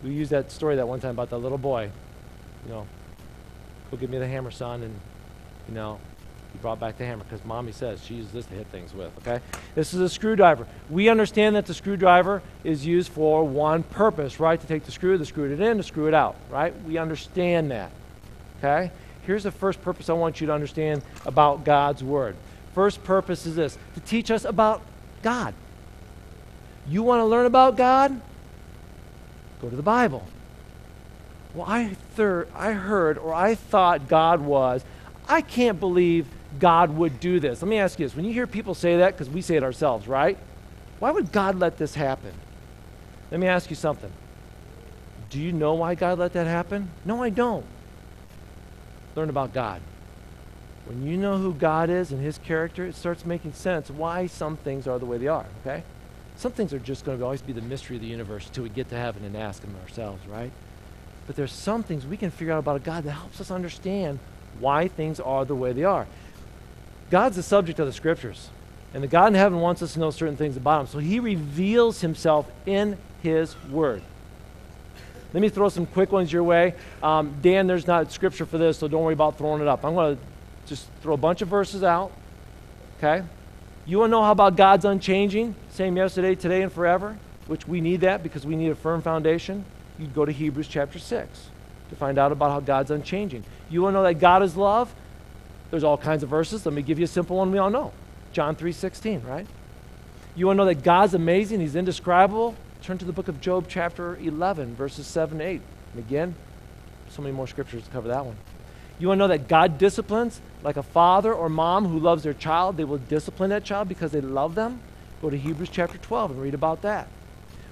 [0.03, 1.89] We used that story that one time about that little boy,
[2.65, 2.87] you know,
[3.91, 4.83] go give me the hammer, son.
[4.83, 4.99] And,
[5.67, 5.99] you know,
[6.55, 9.11] he brought back the hammer because mommy says she uses this to hit things with,
[9.19, 9.43] okay?
[9.75, 10.65] This is a screwdriver.
[10.89, 14.59] We understand that the screwdriver is used for one purpose, right?
[14.59, 16.73] To take the screw, to screw it in, to screw it out, right?
[16.83, 17.91] We understand that,
[18.59, 18.91] okay?
[19.23, 22.37] Here's the first purpose I want you to understand about God's Word.
[22.73, 24.81] First purpose is this to teach us about
[25.23, 25.53] God.
[26.87, 28.21] You want to learn about God?
[29.61, 30.25] Go to the Bible.
[31.53, 34.85] Well, I, thir- I heard or I thought God was.
[35.27, 36.27] I can't believe
[36.59, 37.61] God would do this.
[37.61, 38.15] Let me ask you this.
[38.15, 40.37] When you hear people say that, because we say it ourselves, right?
[40.99, 42.33] Why would God let this happen?
[43.31, 44.11] Let me ask you something.
[45.29, 46.89] Do you know why God let that happen?
[47.03, 47.65] No, I don't.
[49.15, 49.81] Learn about God.
[50.85, 54.55] When you know who God is and his character, it starts making sense why some
[54.57, 55.83] things are the way they are, okay?
[56.35, 58.69] Some things are just going to always be the mystery of the universe until we
[58.69, 60.51] get to heaven and ask them ourselves, right?
[61.25, 64.19] But there's some things we can figure out about a God that helps us understand
[64.59, 66.07] why things are the way they are.
[67.09, 68.49] God's the subject of the scriptures.
[68.93, 70.87] And the God in heaven wants us to know certain things about Him.
[70.87, 74.01] So He reveals Himself in His Word.
[75.33, 76.75] Let me throw some quick ones your way.
[77.03, 79.83] Um, Dan, there's not scripture for this, so don't worry about throwing it up.
[79.83, 80.21] I'm going to
[80.65, 82.13] just throw a bunch of verses out.
[82.97, 83.25] Okay?
[83.85, 85.55] You want to know how about God's unchanging?
[85.71, 87.17] Same yesterday, today, and forever?
[87.47, 89.65] Which we need that because we need a firm foundation.
[89.99, 91.49] You go to Hebrews chapter 6
[91.89, 93.43] to find out about how God's unchanging.
[93.69, 94.95] You want to know that God is love?
[95.75, 96.65] There's all kinds of verses.
[96.65, 97.91] Let me give you a simple one we all know.
[98.31, 99.45] John 3:16, right?
[100.33, 102.55] You want to know that God's amazing, he's indescribable?
[102.81, 105.59] Turn to the book of Job chapter 11 verses 7 8.
[105.91, 106.35] And again,
[107.09, 108.37] so many more scriptures to cover that one.
[108.99, 110.39] You want to know that God disciplines?
[110.63, 114.13] Like a father or mom who loves their child, they will discipline that child because
[114.13, 114.79] they love them.
[115.21, 117.09] Go to Hebrews chapter 12 and read about that.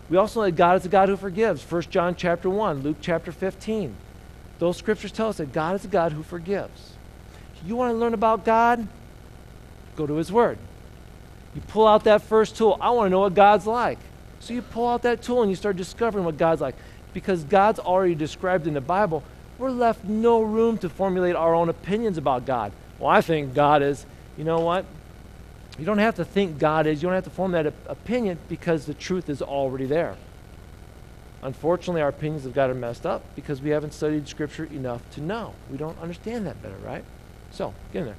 [0.09, 1.63] We also know that God is a God who forgives.
[1.63, 3.95] 1 John chapter 1, Luke chapter 15.
[4.59, 6.92] Those scriptures tell us that God is a God who forgives.
[7.65, 8.87] You want to learn about God?
[9.95, 10.57] Go to His Word.
[11.55, 12.77] You pull out that first tool.
[12.81, 13.99] I want to know what God's like.
[14.39, 16.75] So you pull out that tool and you start discovering what God's like.
[17.13, 19.23] Because God's already described in the Bible,
[19.57, 22.71] we're left no room to formulate our own opinions about God.
[22.99, 24.05] Well, I think God is,
[24.37, 24.85] you know what?
[25.77, 27.01] You don't have to think God is.
[27.01, 30.15] You don't have to form that op- opinion because the truth is already there.
[31.41, 35.53] Unfortunately, our opinions have gotten messed up because we haven't studied Scripture enough to know.
[35.69, 37.03] We don't understand that better, right?
[37.53, 38.15] So, get in there.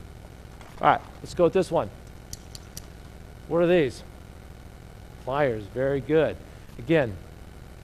[0.81, 1.91] All right, let's go with this one.
[3.49, 4.03] What are these?
[5.25, 5.65] Pliers.
[5.75, 6.37] Very good.
[6.79, 7.17] Again,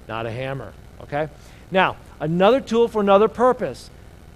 [0.08, 0.72] not a hammer.
[1.02, 1.28] Okay?
[1.70, 3.90] Now, another tool for another purpose.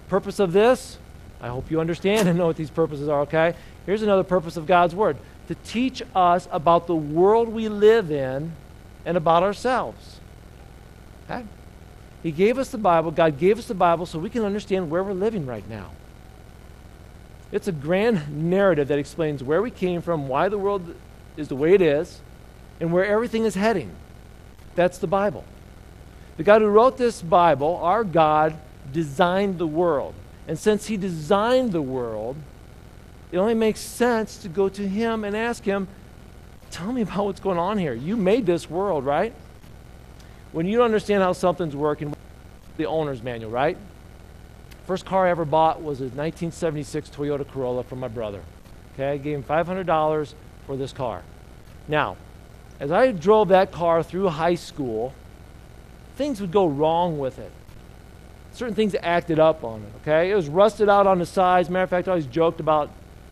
[0.09, 0.97] Purpose of this,
[1.41, 3.55] I hope you understand and know what these purposes are, okay?
[3.85, 8.51] Here's another purpose of God's Word to teach us about the world we live in
[9.05, 10.19] and about ourselves.
[11.25, 11.45] Okay?
[12.23, 15.03] He gave us the Bible, God gave us the Bible so we can understand where
[15.03, 15.91] we're living right now.
[17.51, 20.95] It's a grand narrative that explains where we came from, why the world
[21.37, 22.21] is the way it is,
[22.79, 23.91] and where everything is heading.
[24.75, 25.43] That's the Bible.
[26.37, 28.57] The God who wrote this Bible, our God,
[28.91, 30.13] designed the world.
[30.47, 32.35] And since He designed the world,
[33.31, 35.87] it only makes sense to go to Him and ask Him,
[36.71, 37.93] Tell me about what's going on here.
[37.93, 39.33] You made this world, right?
[40.51, 42.13] When you don't understand how something's working,
[42.75, 43.77] the owner's manual, right?
[44.85, 48.41] First car I ever bought was a 1976 Toyota Corolla from my brother.
[48.93, 50.33] Okay, I gave him $500
[50.67, 51.23] for this car.
[51.87, 52.17] Now,
[52.79, 55.13] as I drove that car through high school,
[56.17, 57.51] things would go wrong with it.
[58.53, 60.31] Certain things acted up on it, okay?
[60.31, 61.69] It was rusted out on the sides.
[61.69, 62.89] Matter of fact, I always joked about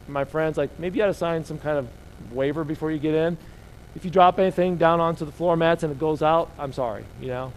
[0.08, 1.88] my friends, like, maybe you ought to sign some kind of
[2.34, 3.38] waiver before you get in.
[3.96, 7.06] If you drop anything down onto the floor mats and it goes out, I'm sorry,
[7.22, 7.54] you know?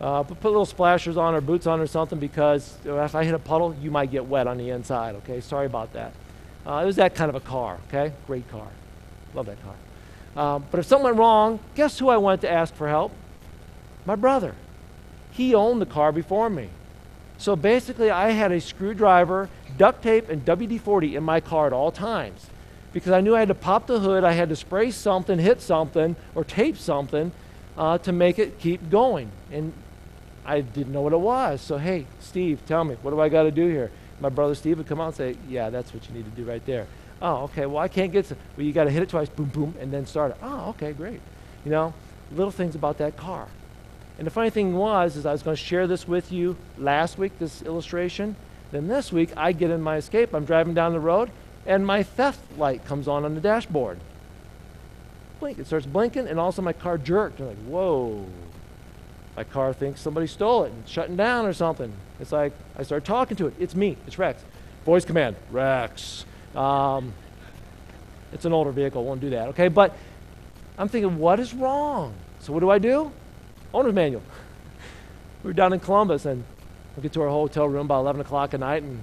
[0.00, 3.38] Uh, put little splashers on or boots on or something because if I hit a
[3.38, 5.40] puddle, you might get wet on the inside, okay?
[5.40, 6.12] Sorry about that.
[6.66, 8.12] Uh, it was that kind of a car, okay?
[8.26, 8.68] Great car.
[9.34, 9.74] Love that car.
[10.36, 13.12] Um, but if something went wrong, guess who I went to ask for help?
[14.06, 14.54] My brother.
[15.32, 16.70] He owned the car before me.
[17.36, 21.72] So basically, I had a screwdriver, duct tape, and WD 40 in my car at
[21.72, 22.46] all times
[22.92, 25.60] because I knew I had to pop the hood, I had to spray something, hit
[25.60, 27.32] something, or tape something
[27.76, 29.30] uh, to make it keep going.
[29.52, 29.72] And
[30.44, 31.60] I didn't know what it was.
[31.60, 33.90] So, hey, Steve, tell me, what do I got to do here?
[34.20, 36.48] My brother Steve would come out and say, yeah, that's what you need to do
[36.48, 36.86] right there.
[37.22, 37.66] Oh, okay.
[37.66, 38.36] Well, I can't get to.
[38.56, 40.38] Well, you got to hit it twice, boom, boom, and then start it.
[40.42, 41.20] Oh, okay, great.
[41.64, 41.94] You know,
[42.32, 43.48] little things about that car.
[44.18, 47.18] And the funny thing was, is I was going to share this with you last
[47.18, 48.36] week, this illustration.
[48.70, 50.34] Then this week, I get in my escape.
[50.34, 51.30] I'm driving down the road,
[51.66, 53.98] and my theft light comes on on the dashboard.
[55.40, 55.58] Blink.
[55.58, 57.40] It starts blinking, and also my car jerked.
[57.40, 58.26] I'm like, whoa.
[59.36, 61.92] My car thinks somebody stole it and shutting down or something.
[62.18, 63.54] It's like I start talking to it.
[63.58, 63.96] It's me.
[64.06, 64.42] It's Rex.
[64.84, 65.36] Voice command.
[65.50, 66.24] Rex.
[66.54, 67.12] Um,
[68.32, 69.68] it's an older vehicle, won't do that, okay?
[69.68, 69.96] But
[70.78, 72.14] I'm thinking, what is wrong?
[72.40, 73.12] So what do I do?
[73.74, 74.22] Owner's manual.
[75.42, 76.44] we were down in Columbus, and
[76.96, 79.02] we get to our hotel room by 11 o'clock at night and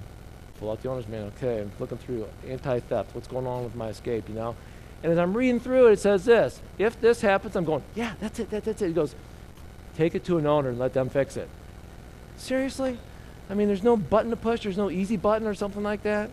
[0.59, 1.31] pull out the owner's manual.
[1.37, 3.13] Okay, I'm looking through anti-theft.
[3.13, 4.55] What's going on with my escape, you know?
[5.03, 6.61] And as I'm reading through it, it says this.
[6.77, 8.89] If this happens, I'm going, yeah, that's it, that, that's it.
[8.89, 9.13] It goes,
[9.97, 11.49] take it to an owner and let them fix it.
[12.37, 12.97] Seriously?
[13.49, 14.63] I mean, there's no button to push.
[14.63, 16.29] There's no easy button or something like that.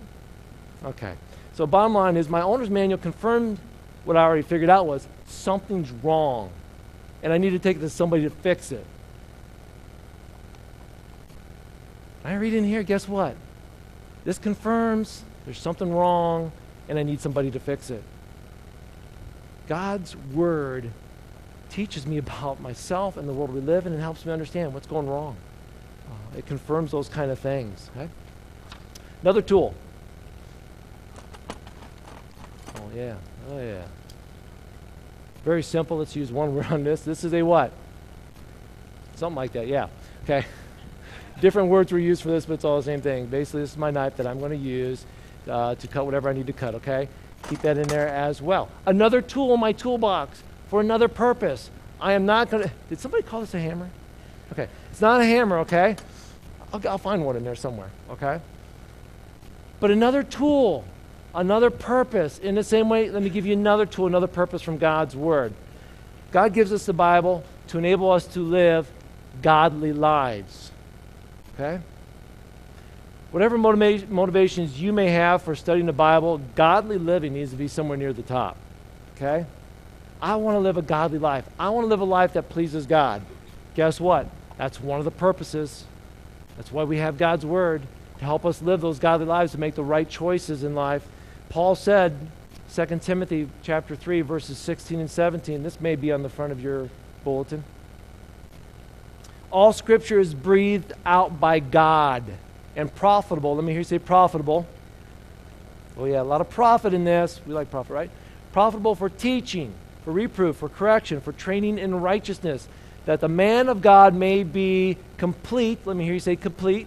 [0.84, 1.14] Okay.
[1.54, 3.58] So bottom line is my owner's manual confirmed
[4.04, 6.50] what I already figured out was something's wrong.
[7.22, 8.84] And I need to take it to somebody to fix it.
[12.24, 13.36] I read in here, guess what?
[14.24, 16.52] This confirms there's something wrong
[16.88, 18.02] and I need somebody to fix it.
[19.66, 20.90] God's word
[21.74, 24.86] teaches me about myself and the world we live in and helps me understand what's
[24.86, 25.36] going wrong.
[26.08, 27.90] Uh, it confirms those kind of things.
[27.96, 28.08] Okay?
[29.22, 29.74] Another tool
[32.76, 33.16] Oh, yeah.
[33.50, 33.86] Oh, yeah.
[35.44, 35.98] Very simple.
[35.98, 37.00] Let's use one word on this.
[37.02, 37.72] This is a what?
[39.16, 39.88] Something like that, yeah.
[40.22, 40.46] Okay.
[41.40, 43.26] Different words were used for this, but it's all the same thing.
[43.26, 45.04] Basically, this is my knife that I'm going to use
[45.48, 47.08] uh, to cut whatever I need to cut, okay?
[47.48, 48.68] Keep that in there as well.
[48.86, 51.70] Another tool in my toolbox for another purpose.
[52.00, 52.72] I am not going to.
[52.88, 53.88] Did somebody call this a hammer?
[54.50, 54.66] Okay.
[54.90, 55.94] It's not a hammer, okay?
[56.72, 58.40] I'll, I'll find one in there somewhere, okay?
[59.78, 60.84] But another tool
[61.32, 62.38] another purpose.
[62.40, 65.54] In the same way, let me give you another tool, another purpose from God's Word.
[66.32, 68.90] God gives us the Bible to enable us to live
[69.42, 70.72] godly lives.
[71.54, 71.80] Okay?
[73.30, 77.68] Whatever motiva- motivations you may have for studying the Bible, godly living needs to be
[77.68, 78.56] somewhere near the top.
[79.14, 79.46] Okay?
[80.24, 81.46] I want to live a godly life.
[81.58, 83.20] I want to live a life that pleases God.
[83.74, 84.26] Guess what?
[84.56, 85.84] That's one of the purposes.
[86.56, 87.82] That's why we have God's Word
[88.18, 91.06] to help us live those godly lives, to make the right choices in life
[91.48, 92.16] Paul said,
[92.74, 95.62] 2 Timothy chapter 3 verses 16 and 17.
[95.62, 96.88] This may be on the front of your
[97.22, 97.62] bulletin.
[99.50, 102.24] All scripture is breathed out by God
[102.74, 103.54] and profitable.
[103.54, 104.66] Let me hear you say profitable.
[105.96, 107.40] Oh yeah, a lot of profit in this.
[107.46, 108.10] We like profit, right?
[108.54, 112.68] profitable for teaching, for reproof, for correction, for training in righteousness,
[113.06, 115.78] that the man of God may be complete.
[115.86, 116.86] Let me hear you say complete.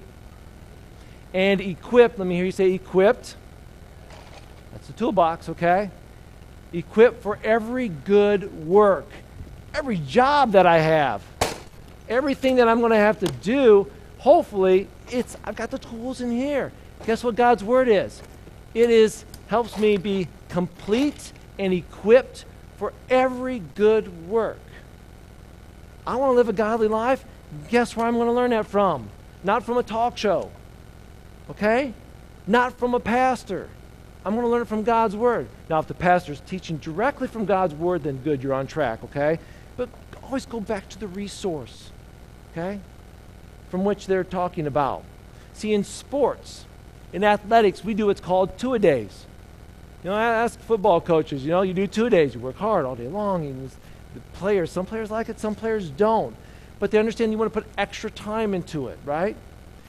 [1.34, 2.20] And equipped.
[2.20, 3.36] Let me hear you say equipped.
[4.72, 5.90] That's the toolbox, okay?
[6.72, 9.08] Equipped for every good work,
[9.74, 11.24] every job that I have,
[12.08, 13.92] everything that I'm going to have to do.
[14.20, 16.72] Hopefully, it's I've got the tools in here.
[17.06, 18.22] Guess what God's word is?
[18.74, 22.46] It is helps me be complete and equipped
[22.78, 24.60] for every good work.
[26.06, 27.26] I want to live a godly life.
[27.70, 29.10] Guess where I'm going to learn that from?
[29.44, 30.52] Not from a talk show.
[31.50, 31.94] Okay?
[32.46, 33.70] Not from a pastor.
[34.24, 35.48] I'm going to learn it from God's Word.
[35.70, 39.04] Now, if the pastor is teaching directly from God's Word, then good, you're on track,
[39.06, 39.40] okay?
[39.76, 39.90] But
[40.24, 41.92] always go back to the resource,
[42.52, 42.80] okay?
[43.70, 45.04] From which they're talking about.
[45.54, 46.66] See, in sports,
[47.14, 49.26] in athletics, we do what's called two a days.
[50.04, 52.96] You know, ask football coaches, you know, you do two days, you work hard all
[52.96, 53.46] day long.
[53.46, 53.70] And
[54.14, 56.36] the players, some players like it, some players don't.
[56.80, 59.36] But they understand you want to put extra time into it, right?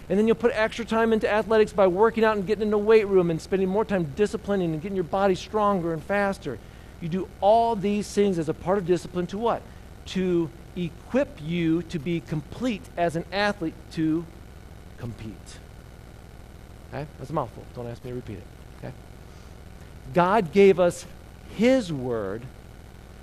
[0.08, 2.78] And then you'll put extra time into athletics by working out and getting in the
[2.78, 6.58] weight room and spending more time disciplining and getting your body stronger and faster.
[7.02, 9.62] You do all these things as a part of discipline to what?
[10.06, 14.24] To equip you to be complete as an athlete to
[14.96, 15.58] compete.
[16.88, 17.06] Okay?
[17.18, 17.64] That's a mouthful.
[17.74, 18.57] Don't ask me to repeat it.
[20.14, 21.06] God gave us
[21.56, 22.42] His Word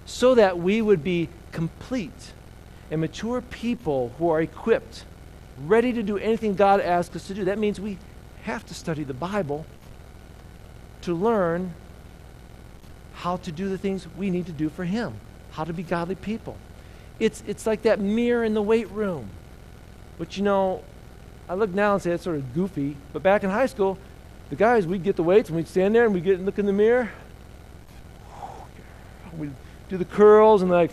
[0.05, 2.33] so that we would be complete
[2.91, 5.05] and mature people who are equipped,
[5.65, 7.45] ready to do anything God asks us to do.
[7.45, 7.97] That means we
[8.43, 9.65] have to study the Bible
[11.01, 11.73] to learn
[13.13, 15.15] how to do the things we need to do for Him,
[15.51, 16.57] how to be godly people.
[17.19, 19.29] It's, it's like that mirror in the weight room.
[20.17, 20.83] But you know,
[21.47, 23.97] I look now and say it's sort of goofy, but back in high school,
[24.49, 26.59] the guys, we'd get the weights and we'd stand there and we'd get and look
[26.59, 27.11] in the mirror.
[29.37, 29.53] We'd
[29.89, 30.91] do the curls and like,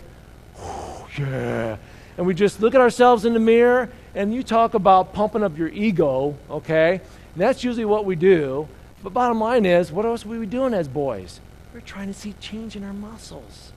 [1.18, 1.76] yeah.
[2.16, 5.56] And we just look at ourselves in the mirror and you talk about pumping up
[5.56, 7.00] your ego, okay?
[7.34, 8.68] And that's usually what we do.
[9.02, 11.40] But bottom line is, what else were we doing as boys?
[11.72, 13.72] We we're trying to see change in our muscles.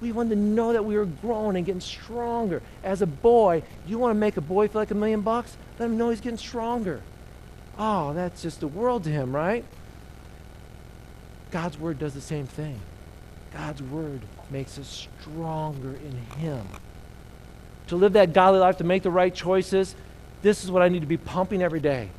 [0.00, 2.62] We wanted to know that we were growing and getting stronger.
[2.82, 5.56] As a boy, you want to make a boy feel like a million bucks?
[5.78, 7.02] Let him know he's getting stronger.
[7.84, 9.64] Oh, that's just the world to him, right?
[11.50, 12.78] God's word does the same thing.
[13.52, 14.20] God's word
[14.52, 16.64] makes us stronger in him.
[17.88, 19.96] To live that godly life, to make the right choices,
[20.42, 22.10] this is what I need to be pumping every day.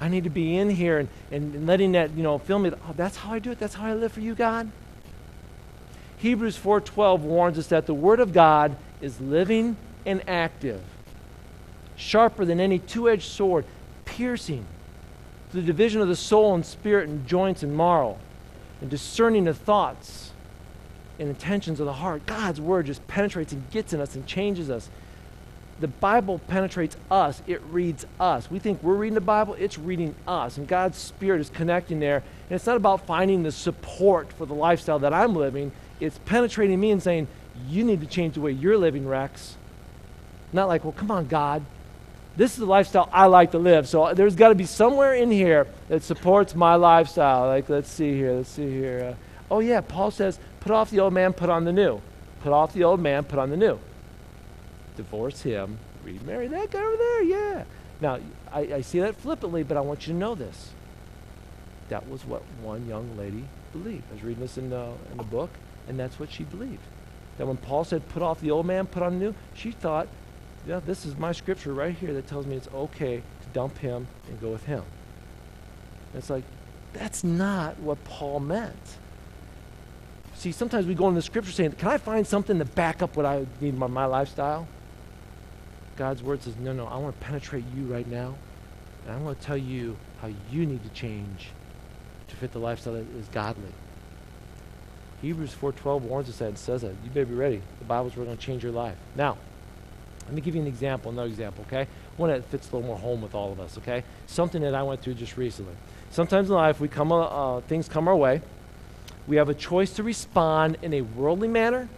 [0.00, 2.70] I need to be in here and, and letting that, you know, fill me.
[2.70, 3.58] Oh, that's how I do it.
[3.58, 4.70] That's how I live for you, God.
[6.18, 10.80] Hebrews 4:12 warns us that the word of God is living and active,
[11.96, 13.64] sharper than any two-edged sword,
[14.04, 14.64] piercing
[15.52, 18.18] the division of the soul and spirit and joints and marrow,
[18.80, 20.30] and discerning the thoughts
[21.18, 22.24] and intentions of the heart.
[22.26, 24.88] God's word just penetrates and gets in us and changes us.
[25.80, 28.50] The Bible penetrates us, it reads us.
[28.50, 30.58] We think we're reading the Bible, it's reading us.
[30.58, 32.16] And God's Spirit is connecting there.
[32.16, 36.80] And it's not about finding the support for the lifestyle that I'm living, it's penetrating
[36.80, 37.28] me and saying,
[37.68, 39.56] You need to change the way you're living, Rex.
[40.52, 41.64] Not like, Well, come on, God.
[42.36, 43.88] This is the lifestyle I like to live.
[43.88, 47.46] So there's got to be somewhere in here that supports my lifestyle.
[47.46, 49.16] Like, let's see here, let's see here.
[49.50, 52.00] Uh, oh, yeah, Paul says, Put off the old man, put on the new.
[52.42, 53.78] Put off the old man, put on the new
[55.00, 57.64] divorce him, remarry that guy over there, yeah.
[58.02, 58.18] Now,
[58.52, 60.72] I, I see that flippantly, but I want you to know this.
[61.88, 64.04] That was what one young lady believed.
[64.10, 65.50] I was reading this in the, in the book,
[65.88, 66.82] and that's what she believed.
[67.38, 70.06] That when Paul said, put off the old man, put on the new, she thought,
[70.66, 74.06] yeah, this is my scripture right here that tells me it's okay to dump him
[74.28, 74.82] and go with him.
[76.12, 76.44] And it's like,
[76.92, 78.76] that's not what Paul meant.
[80.34, 83.16] See, sometimes we go in the scripture saying, can I find something to back up
[83.16, 84.66] what I need my, my lifestyle?
[85.96, 88.34] God's word says, no, no, I want to penetrate you right now.
[89.06, 91.48] And I want to tell you how you need to change
[92.28, 93.72] to fit the lifestyle that is godly.
[95.20, 96.94] Hebrews 4.12 warns us that and says that.
[97.04, 97.60] You better be ready.
[97.78, 98.96] The Bible's going to change your life.
[99.14, 99.36] Now,
[100.30, 101.88] let me give you an example, another example, okay?
[102.16, 104.04] One that fits a little more home with all of us, okay?
[104.28, 105.74] Something that I went through just recently.
[106.12, 108.40] Sometimes in life, we come, uh, uh things come our way.
[109.26, 111.88] We have a choice to respond in a worldly manner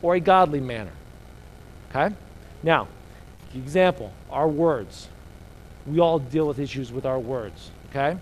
[0.00, 0.92] or a godly manner,
[1.90, 2.16] okay?
[2.62, 2.88] Now,
[3.54, 5.08] example, our words.
[5.86, 8.16] We all deal with issues with our words, okay?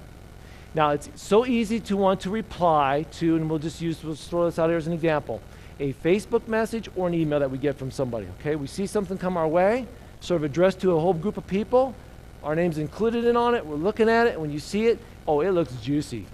[0.75, 4.47] Now, it's so easy to want to reply to, and we'll just use, we'll throw
[4.47, 5.41] this out here as an example,
[5.81, 8.57] a Facebook message or an email that we get from somebody, okay?
[8.57, 9.87] We see something come our way,
[10.20, 11.95] sort of addressed to a whole group of people.
[12.43, 13.64] Our name's included in on it.
[13.66, 16.27] We're looking at it, when you see it, oh, it looks juicy.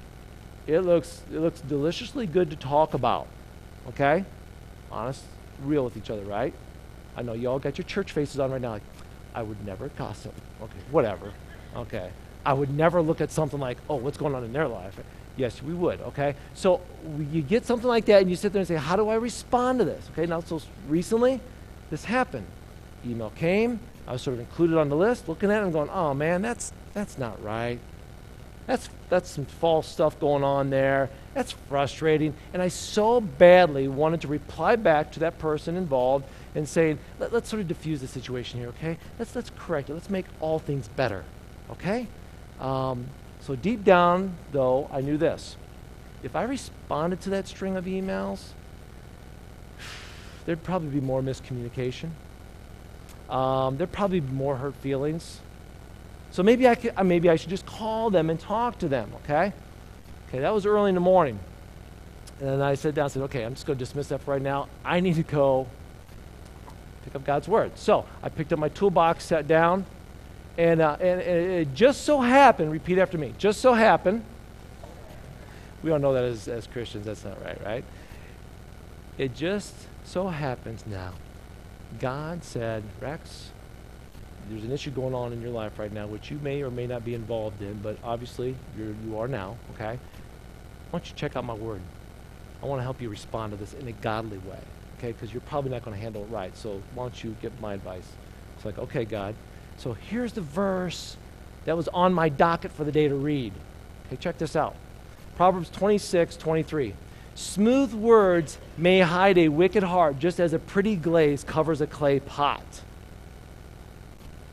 [0.67, 3.27] It looks, it looks deliciously good to talk about.
[3.89, 4.25] Okay?
[4.93, 5.25] Honest,
[5.63, 6.53] real with each other, right?
[7.17, 8.71] I know you all got your church faces on right now.
[8.71, 8.83] Like,
[9.35, 10.35] I would never gossip.
[10.63, 11.33] Okay, whatever.
[11.77, 12.11] Okay.
[12.45, 14.99] I would never look at something like, oh, what's going on in their life?
[15.41, 16.35] Yes, we would, okay?
[16.53, 16.83] So
[17.33, 19.79] you get something like that and you sit there and say, how do I respond
[19.79, 20.07] to this?
[20.13, 21.41] Okay, now, so recently,
[21.89, 22.47] this happened.
[23.07, 23.81] Email came.
[24.07, 26.43] I was sort of included on the list, looking at it and going, oh man,
[26.43, 27.79] that's, that's not right.
[28.67, 31.09] That's, that's some false stuff going on there.
[31.33, 32.35] That's frustrating.
[32.53, 37.33] And I so badly wanted to reply back to that person involved and saying, Let,
[37.33, 38.99] us sort of diffuse the situation here, okay?
[39.19, 39.95] Let's, let's correct it.
[39.95, 41.25] Let's make all things better,
[41.71, 42.09] okay?
[42.61, 43.07] Um,
[43.41, 45.57] so deep down, though, I knew this.
[46.23, 48.49] If I responded to that string of emails,
[50.45, 52.11] there'd probably be more miscommunication.
[53.31, 55.41] Um, there'd probably be more hurt feelings.
[56.31, 59.13] So maybe I, could, uh, maybe I should just call them and talk to them,
[59.25, 59.53] okay?
[60.29, 61.41] Okay, that was early in the morning.
[62.39, 64.33] And then I sat down and said, okay, I'm just going to dismiss that for
[64.33, 64.69] right now.
[64.85, 65.67] I need to go
[67.05, 67.77] pick up God's Word.
[67.77, 69.87] So I picked up my toolbox, sat down,
[70.61, 74.23] and, uh, and, and, it just so happened, repeat after me, just so happened,
[75.83, 77.85] we all know that as, as Christians, that's not right, right?
[79.17, 81.15] It just so happens now,
[81.99, 83.53] God said, Rex,
[84.51, 86.87] there's an issue going on in your life right now, which you may or may
[86.87, 89.99] not be involved in, but obviously you're, you are now, okay?
[90.91, 91.81] Why don't you check out my word?
[92.63, 94.61] I want to help you respond to this in a godly way,
[94.99, 95.13] okay?
[95.13, 96.55] Because you're probably not going to handle it right.
[96.55, 98.07] So why don't you get my advice?
[98.57, 99.35] It's like, okay, God,
[99.81, 101.17] so here's the verse
[101.65, 103.53] that was on my docket for the day to read.
[104.07, 104.77] Okay, check this out.
[105.37, 106.95] Proverbs 26, 23.
[107.35, 112.21] Smooth words may hide a wicked heart, just as a pretty glaze covers a clay
[112.21, 112.83] pot.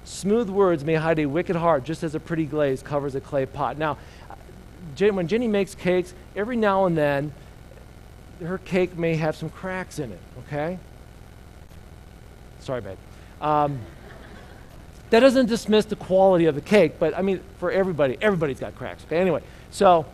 [0.05, 3.45] Smooth words may hide a wicked heart, just as a pretty glaze covers a clay
[3.45, 3.78] pot.
[3.78, 3.97] Now,
[4.97, 7.34] when Jenny makes cakes, every now and then,
[8.39, 10.80] her cake may have some cracks in it, okay?
[12.61, 12.97] Sorry, babe.
[13.41, 13.80] Um,
[15.10, 18.76] that doesn't dismiss the quality of the cake, but I mean, for everybody, everybody's got
[18.76, 19.05] cracks.
[19.10, 19.41] Anyway,
[19.72, 20.05] so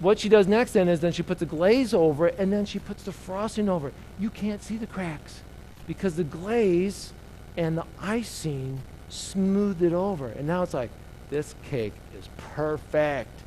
[0.00, 2.64] what she does next then is then she puts a glaze over it and then
[2.64, 3.94] she puts the frosting over it.
[4.18, 5.42] You can't see the cracks
[5.86, 7.12] because the glaze
[7.56, 10.28] and the icing smoothed it over.
[10.28, 10.90] And now it's like,
[11.28, 13.42] this cake is perfect.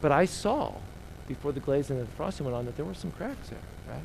[0.00, 0.74] But I saw
[1.26, 4.02] before the glaze and the frosting went on that there were some cracks there, right?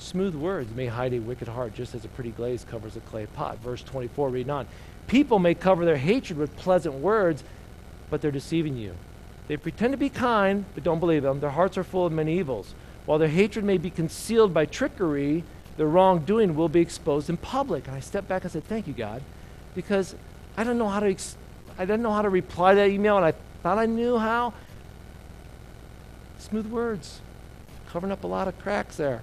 [0.00, 3.26] Smooth words may hide a wicked heart, just as a pretty glaze covers a clay
[3.26, 3.58] pot.
[3.58, 4.66] Verse 24, reading on.
[5.06, 7.44] People may cover their hatred with pleasant words,
[8.08, 8.94] but they're deceiving you.
[9.46, 11.40] They pretend to be kind, but don't believe them.
[11.40, 12.74] Their hearts are full of many evils.
[13.04, 15.44] While their hatred may be concealed by trickery,
[15.76, 17.86] their wrongdoing will be exposed in public.
[17.86, 19.22] And I stepped back and said, Thank you, God,
[19.74, 20.14] because
[20.56, 21.36] I don't know how to, ex-
[21.78, 24.54] I didn't know how to reply to that email, and I thought I knew how.
[26.38, 27.20] Smooth words,
[27.88, 29.20] covering up a lot of cracks there.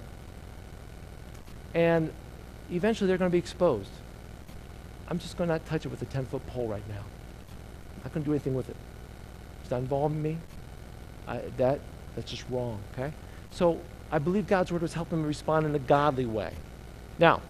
[1.74, 2.12] And
[2.70, 3.90] eventually they're going to be exposed.
[5.08, 7.04] I'm just going to not touch it with a 10 foot pole right now.
[7.96, 8.76] I'm not going to do anything with it.
[9.62, 10.38] It's not involving me.
[11.26, 11.80] I, that,
[12.14, 13.12] that's just wrong, okay?
[13.50, 16.52] So I believe God's word was helping me respond in a godly way.
[17.18, 17.42] Now,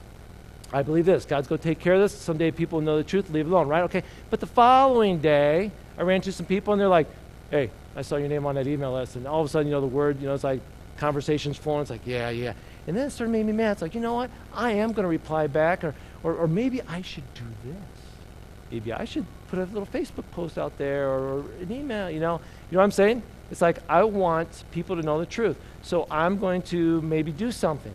[0.72, 2.12] I believe this God's going to take care of this.
[2.12, 3.84] Someday people will know the truth, leave it alone, right?
[3.84, 4.02] Okay.
[4.30, 7.08] But the following day, I ran into some people and they're like,
[7.50, 9.16] hey, I saw your name on that email list.
[9.16, 10.60] And all of a sudden, you know, the word, you know, it's like
[10.98, 11.82] conversations flowing.
[11.82, 12.52] It's like, yeah, yeah.
[12.88, 13.72] And then it started making me mad.
[13.72, 14.30] It's like, you know what?
[14.54, 17.76] I am going to reply back, or, or, or maybe I should do this.
[18.70, 22.40] Maybe I should put a little Facebook post out there or an email, you know.
[22.70, 23.22] You know what I'm saying?
[23.50, 25.58] It's like I want people to know the truth.
[25.82, 27.94] So I'm going to maybe do something.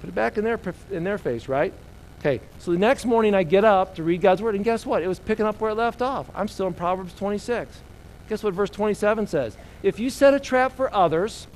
[0.00, 0.58] Put it back in their,
[0.90, 1.72] in their face, right?
[2.18, 5.02] Okay, so the next morning I get up to read God's word, and guess what?
[5.02, 6.26] It was picking up where it left off.
[6.34, 7.80] I'm still in Proverbs 26.
[8.28, 9.56] Guess what verse 27 says?
[9.84, 11.46] If you set a trap for others,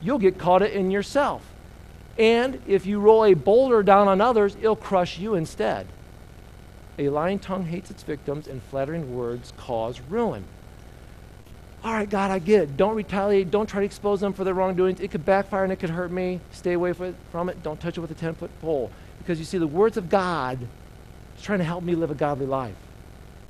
[0.00, 1.42] you'll get caught in yourself.
[2.18, 5.86] And if you roll a boulder down on others, it'll crush you instead.
[6.98, 10.44] A lying tongue hates its victims, and flattering words cause ruin.
[11.84, 12.76] All right, God, I get it.
[12.76, 13.52] Don't retaliate.
[13.52, 14.98] Don't try to expose them for their wrongdoings.
[14.98, 16.40] It could backfire and it could hurt me.
[16.50, 17.62] Stay away from it.
[17.62, 18.90] Don't touch it with a 10 foot pole.
[19.18, 20.58] Because you see, the words of God
[21.36, 22.74] is trying to help me live a godly life.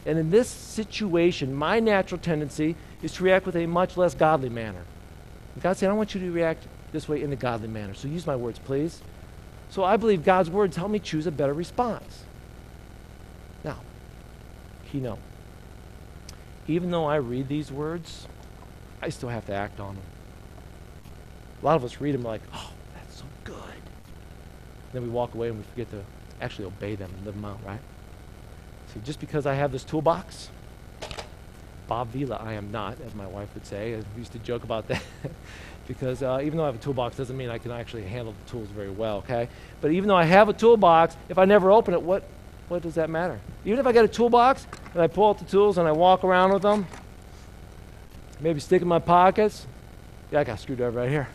[0.05, 4.51] And in this situation, my natural tendency is to react with a much less godly
[4.51, 4.83] manner.
[5.59, 7.93] And God said, I want you to react this way in a godly manner.
[7.93, 9.03] So use my words, please.
[9.71, 12.23] So I believe God's words help me choose a better response.
[13.65, 13.79] Now,
[14.89, 15.19] key note.
[16.69, 18.29] Even though I read these words,
[19.03, 20.05] I still have to act on them.
[21.61, 23.57] A lot of us read them like, oh, that's so good.
[24.93, 26.05] Then we walk away and we forget to
[26.41, 27.81] actually obey them and live them out, right?
[28.95, 30.51] See, just because I have this toolbox
[31.89, 33.95] Bob Vila, I am not, as my wife would say.
[33.95, 35.03] I used to joke about that
[35.89, 38.51] because uh, even though I have a toolbox, doesn't mean I can actually handle the
[38.51, 39.49] tools very well, okay?
[39.81, 42.25] But even though I have a toolbox, if I never open it, what,
[42.69, 43.41] what does that matter?
[43.65, 46.25] Even if I get a toolbox and I pull out the tools and I walk
[46.25, 46.87] around with them,
[48.39, 49.67] maybe stick in my pockets,
[50.31, 51.29] yeah, I got a screwdriver right here.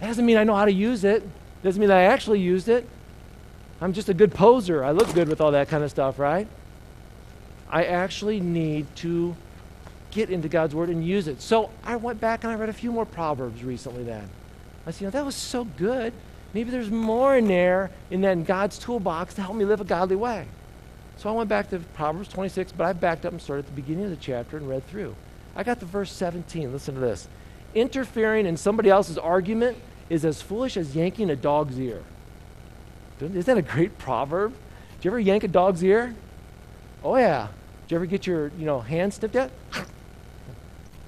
[0.00, 1.26] That doesn't mean I know how to use it.
[1.62, 2.86] Doesn't mean I actually used it.
[3.80, 4.84] I'm just a good poser.
[4.84, 6.46] I look good with all that kind of stuff, right?
[7.70, 9.34] I actually need to
[10.10, 11.40] get into God's Word and use it.
[11.40, 14.28] So I went back and I read a few more Proverbs recently then.
[14.86, 16.12] I said, you know, that was so good.
[16.54, 20.16] Maybe there's more in there in that God's toolbox to help me live a godly
[20.16, 20.46] way.
[21.18, 23.80] So I went back to Proverbs 26, but I backed up and started at the
[23.80, 25.14] beginning of the chapter and read through.
[25.54, 26.72] I got to verse 17.
[26.72, 27.28] Listen to this.
[27.74, 29.78] Interfering in somebody else's argument
[30.08, 32.02] is as foolish as yanking a dog's ear.
[33.20, 34.52] Isn't that a great proverb?
[34.96, 36.14] Did you ever yank a dog's ear?
[37.02, 37.48] Oh yeah.
[37.82, 39.50] Did you ever get your, you know, hand snipped at?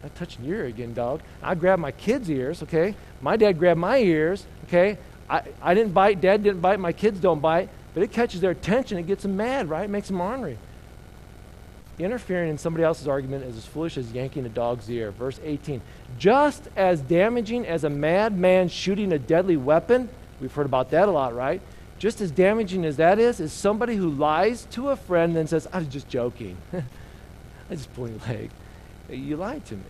[0.03, 1.23] Not touching your ear again, dog.
[1.43, 2.95] I grabbed my kid's ears, okay?
[3.21, 4.99] My dad grabbed my ears, okay?
[5.29, 8.53] I, I didn't bite, dad didn't bite, my kids don't bite, but it catches their
[8.53, 9.85] attention, it gets them mad, right?
[9.85, 10.57] It makes them ornery.
[11.99, 15.11] Interfering in somebody else's argument is as foolish as yanking a dog's ear.
[15.11, 15.83] Verse 18.
[16.17, 20.09] Just as damaging as a madman shooting a deadly weapon,
[20.41, 21.61] we've heard about that a lot, right?
[21.99, 25.67] Just as damaging as that is, is somebody who lies to a friend and says,
[25.73, 26.57] I was just joking.
[26.73, 28.51] I just pulled your leg.
[29.09, 29.83] You lied to me.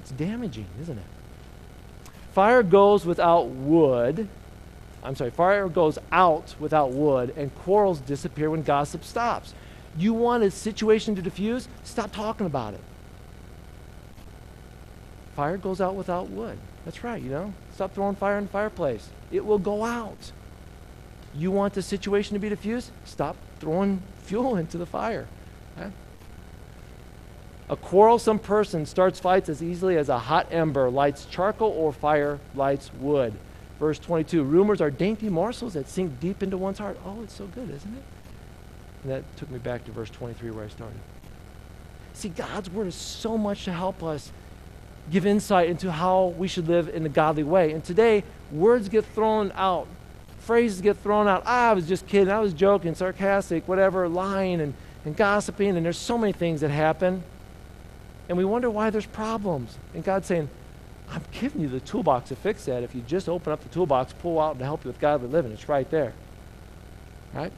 [0.00, 1.04] It's damaging, isn't it?
[2.32, 4.28] Fire goes without wood.
[5.02, 9.54] I'm sorry, fire goes out without wood, and quarrels disappear when gossip stops.
[9.96, 11.68] You want a situation to diffuse?
[11.82, 12.80] Stop talking about it.
[15.34, 16.58] Fire goes out without wood.
[16.84, 17.52] That's right, you know.
[17.74, 19.08] Stop throwing fire in the fireplace.
[19.32, 20.32] It will go out.
[21.34, 22.90] You want the situation to be diffused?
[23.04, 25.26] Stop throwing fuel into the fire.
[27.70, 32.40] A quarrelsome person starts fights as easily as a hot ember lights charcoal or fire
[32.56, 33.32] lights wood.
[33.78, 36.98] Verse 22 Rumors are dainty morsels that sink deep into one's heart.
[37.06, 38.02] Oh, it's so good, isn't it?
[39.04, 40.98] And that took me back to verse 23 where I started.
[42.12, 44.32] See, God's word is so much to help us
[45.08, 47.70] give insight into how we should live in a godly way.
[47.70, 49.86] And today, words get thrown out,
[50.40, 51.44] phrases get thrown out.
[51.46, 55.86] Ah, I was just kidding, I was joking, sarcastic, whatever, lying and, and gossiping, and
[55.86, 57.22] there's so many things that happen.
[58.30, 59.76] And we wonder why there's problems.
[59.92, 60.48] And God's saying,
[61.10, 62.84] I'm giving you the toolbox to fix that.
[62.84, 65.50] If you just open up the toolbox, pull out and help you with godly living,
[65.50, 66.12] it's right there.
[67.34, 67.52] Right?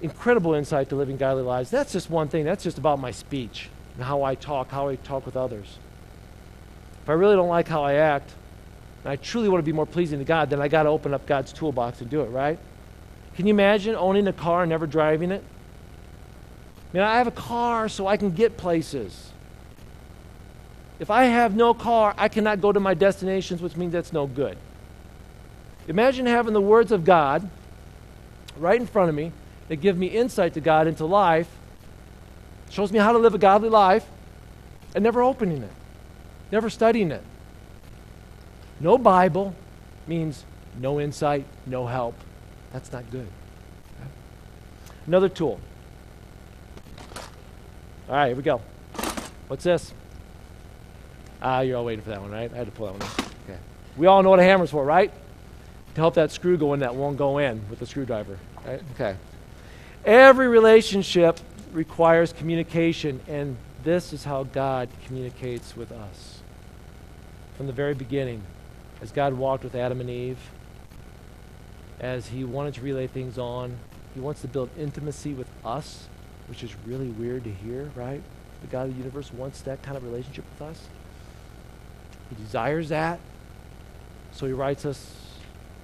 [0.00, 1.68] Incredible insight to living godly lives.
[1.68, 2.44] That's just one thing.
[2.44, 5.78] That's just about my speech and how I talk, how I talk with others.
[7.02, 8.30] If I really don't like how I act,
[9.02, 11.12] and I truly want to be more pleasing to God, then I got to open
[11.12, 12.60] up God's toolbox and do it, right?
[13.34, 15.42] Can you imagine owning a car and never driving it?
[16.92, 19.30] I mean, I have a car so I can get places.
[20.98, 24.26] If I have no car, I cannot go to my destinations, which means that's no
[24.26, 24.58] good.
[25.88, 27.48] Imagine having the words of God
[28.58, 29.32] right in front of me
[29.68, 31.48] that give me insight to God into life,
[32.70, 34.06] shows me how to live a godly life,
[34.94, 35.72] and never opening it,
[36.50, 37.22] never studying it.
[38.80, 39.54] No Bible
[40.06, 40.44] means
[40.78, 42.14] no insight, no help.
[42.72, 43.28] That's not good.
[45.06, 45.60] Another tool
[48.10, 48.60] all right, here we go.
[49.46, 49.94] What's this?
[51.40, 52.52] Ah, you're all waiting for that one, right?
[52.52, 53.20] I had to pull that one out.
[53.44, 53.58] Okay.
[53.96, 55.12] We all know what a hammer's for, right?
[55.94, 58.36] To help that screw go in that won't go in with the screwdriver.
[58.66, 58.82] Right?
[58.94, 59.16] Okay.
[60.04, 61.38] Every relationship
[61.72, 66.40] requires communication, and this is how God communicates with us.
[67.56, 68.42] From the very beginning,
[69.00, 70.50] as God walked with Adam and Eve,
[72.00, 73.76] as He wanted to relay things on,
[74.14, 76.08] He wants to build intimacy with us
[76.50, 78.20] which is really weird to hear, right?
[78.62, 80.82] The God of the universe wants that kind of relationship with us.
[82.28, 83.20] He desires that.
[84.32, 85.14] So he writes us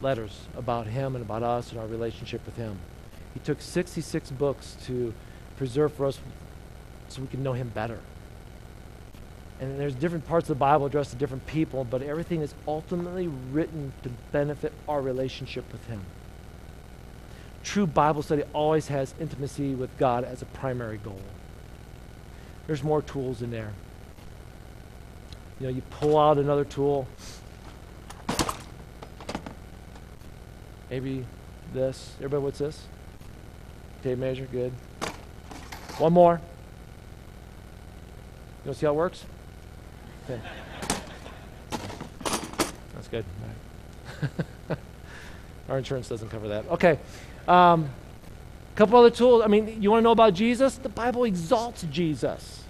[0.00, 2.78] letters about him and about us and our relationship with him.
[3.32, 5.14] He took 66 books to
[5.56, 6.18] preserve for us
[7.08, 8.00] so we can know him better.
[9.60, 13.28] And there's different parts of the Bible addressed to different people, but everything is ultimately
[13.28, 16.02] written to benefit our relationship with him
[17.66, 21.20] true Bible study always has intimacy with God as a primary goal.
[22.68, 23.72] There's more tools in there.
[25.58, 27.08] You know, you pull out another tool.
[30.90, 31.26] Maybe
[31.74, 32.12] this.
[32.18, 32.84] Everybody, what's this?
[34.02, 34.72] Tape measure, good.
[35.98, 36.40] One more.
[38.64, 39.24] You want to see how it works?
[40.24, 40.40] Okay.
[42.94, 43.24] That's good.
[45.68, 46.68] Our insurance doesn't cover that.
[46.68, 46.98] Okay.
[47.48, 47.90] Um,
[48.76, 49.42] couple other tools.
[49.42, 50.76] I mean, you want to know about Jesus?
[50.76, 52.62] The Bible exalts Jesus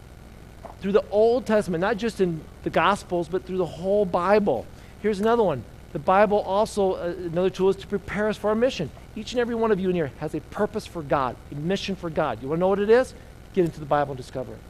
[0.81, 4.66] through the Old Testament, not just in the Gospels, but through the whole Bible.
[5.03, 5.64] Here's another one.
[5.93, 8.91] The Bible also, uh, another tool is to prepare us for our mission.
[9.16, 11.97] Each and every one of you in here has a purpose for God, a mission
[11.97, 12.43] for God.
[12.43, 13.14] You want to know what it is?
[13.55, 14.61] Get into the Bible and discover it.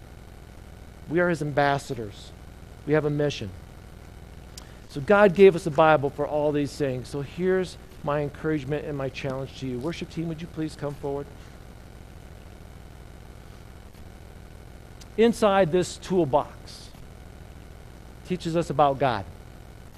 [1.11, 2.33] We are His ambassadors,
[2.87, 3.51] we have a mission.
[4.89, 7.09] So God gave us the Bible for all these things.
[7.09, 7.77] So here's
[8.07, 9.79] my encouragement and my challenge to you.
[9.81, 11.27] Worship team, would you please come forward?
[15.19, 16.91] Inside this toolbox
[18.29, 19.25] teaches us about God.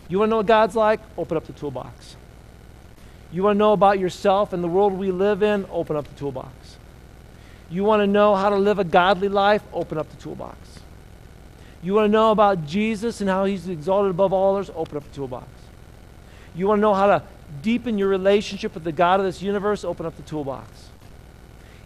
[0.08, 1.00] You want to know what God's like?
[1.18, 2.16] Open up the toolbox.
[3.30, 5.66] You want to know about yourself and the world we live in?
[5.70, 6.76] Open up the toolbox.
[7.68, 9.62] You want to know how to live a godly life?
[9.74, 10.56] Open up the toolbox.
[11.82, 14.70] You want to know about Jesus and how he's exalted above all others?
[14.74, 15.46] Open up the toolbox.
[16.54, 17.22] You want to know how to
[17.62, 19.84] deepen your relationship with the God of this universe?
[19.84, 20.90] Open up the toolbox.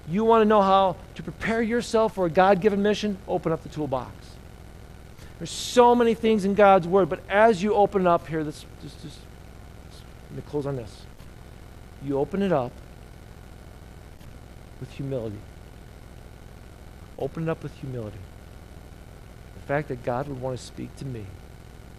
[0.09, 3.19] You want to know how to prepare yourself for a God given mission?
[3.29, 4.13] Open up the toolbox.
[5.39, 8.67] There's so many things in God's Word, but as you open it up here, just,
[8.81, 9.19] just, just
[10.31, 11.03] let me close on this.
[12.05, 12.73] You open it up
[14.81, 15.39] with humility.
[17.19, 18.19] Open it up with humility.
[19.55, 21.27] The fact that God would want to speak to me,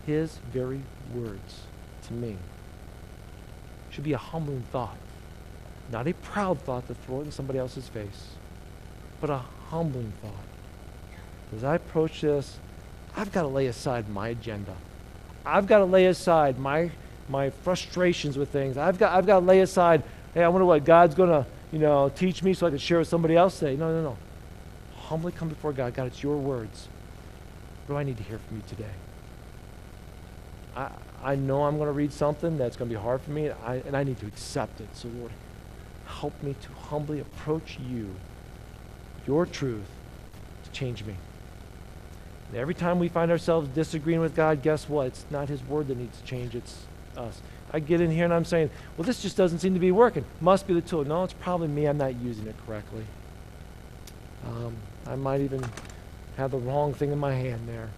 [0.06, 0.82] His very
[1.14, 1.62] words
[2.08, 2.38] to me,
[3.94, 4.98] should be a humbling thought.
[5.92, 8.30] Not a proud thought to throw it in somebody else's face,
[9.22, 10.32] but a humbling thought.
[11.56, 12.58] As I approach this,
[13.16, 14.76] I've got to lay aside my agenda.
[15.46, 16.92] I've got to lay aside my
[17.30, 18.78] my frustrations with things.
[18.78, 22.10] I've got I've got to lay aside, hey, I wonder what God's gonna, you know,
[22.10, 23.54] teach me so I can share with somebody else.
[23.54, 24.18] Say, no, no, no.
[24.96, 25.94] Humbly come before God.
[25.94, 26.88] God, it's your words.
[27.86, 28.94] What do I need to hear from you today?
[30.76, 30.90] I
[31.24, 33.56] I know I'm going to read something that's going to be hard for me, and
[33.66, 34.90] I, and I need to accept it.
[34.94, 35.32] So, Lord,
[36.06, 38.10] help me to humbly approach you,
[39.26, 39.88] your truth,
[40.66, 41.16] to change me.
[42.50, 45.08] And every time we find ourselves disagreeing with God, guess what?
[45.08, 46.86] It's not His word that needs to change, it's
[47.18, 47.42] us.
[47.72, 50.26] I get in here and I'm saying, well, this just doesn't seem to be working.
[50.42, 51.04] Must be the tool.
[51.06, 51.88] No, it's probably me.
[51.88, 53.06] I'm not using it correctly.
[54.46, 54.76] Um,
[55.08, 55.64] I might even
[56.38, 57.90] have the wrong thing in my hand there,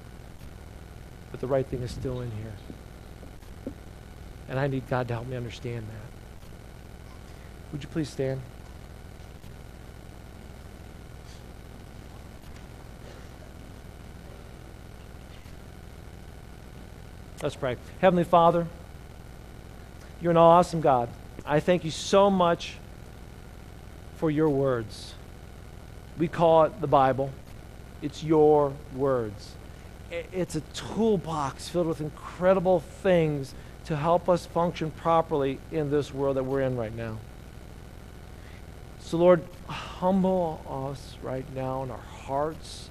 [1.32, 2.53] but the right thing is still in here.
[4.47, 6.15] And I need God to help me understand that.
[7.71, 8.41] Would you please stand?
[17.41, 17.77] Let's pray.
[17.99, 18.65] Heavenly Father,
[20.21, 21.09] you're an awesome God.
[21.45, 22.77] I thank you so much
[24.15, 25.13] for your words.
[26.17, 27.31] We call it the Bible.
[28.01, 29.51] It's your words.
[30.09, 33.53] It's a toolbox filled with incredible things
[33.86, 37.17] to help us function properly in this world that we're in right now.
[38.99, 42.89] So, Lord, humble us right now in our hearts.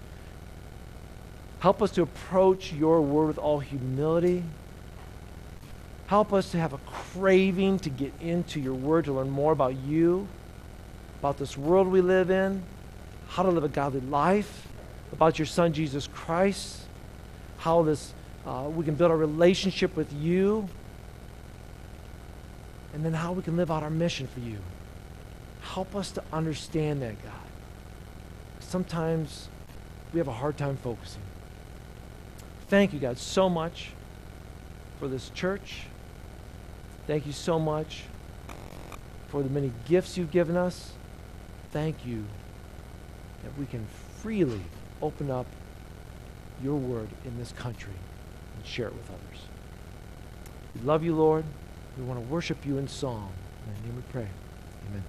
[1.58, 4.44] Help us to approach your word with all humility.
[6.06, 9.74] Help us to have a craving to get into your word, to learn more about
[9.74, 10.28] you,
[11.18, 12.62] about this world we live in,
[13.28, 14.68] how to live a godly life,
[15.12, 16.82] about your son Jesus Christ,
[17.58, 18.12] how this
[18.46, 20.68] uh, we can build a relationship with you,
[22.94, 24.58] and then how we can live out our mission for you.
[25.60, 27.32] Help us to understand that, God.
[28.60, 29.48] Sometimes
[30.12, 31.22] we have a hard time focusing.
[32.68, 33.90] Thank you, God, so much
[35.00, 35.82] for this church.
[37.06, 38.04] Thank you so much
[39.28, 40.92] for the many gifts you've given us.
[41.72, 42.24] Thank you
[43.42, 43.84] that we can
[44.22, 44.60] freely
[45.02, 45.46] open up
[46.62, 47.92] your word in this country
[48.56, 49.42] and share it with others.
[50.74, 51.44] We love you, Lord.
[51.96, 53.32] We want to worship you in song.
[53.66, 54.28] In the name we pray.
[54.90, 55.04] Amen.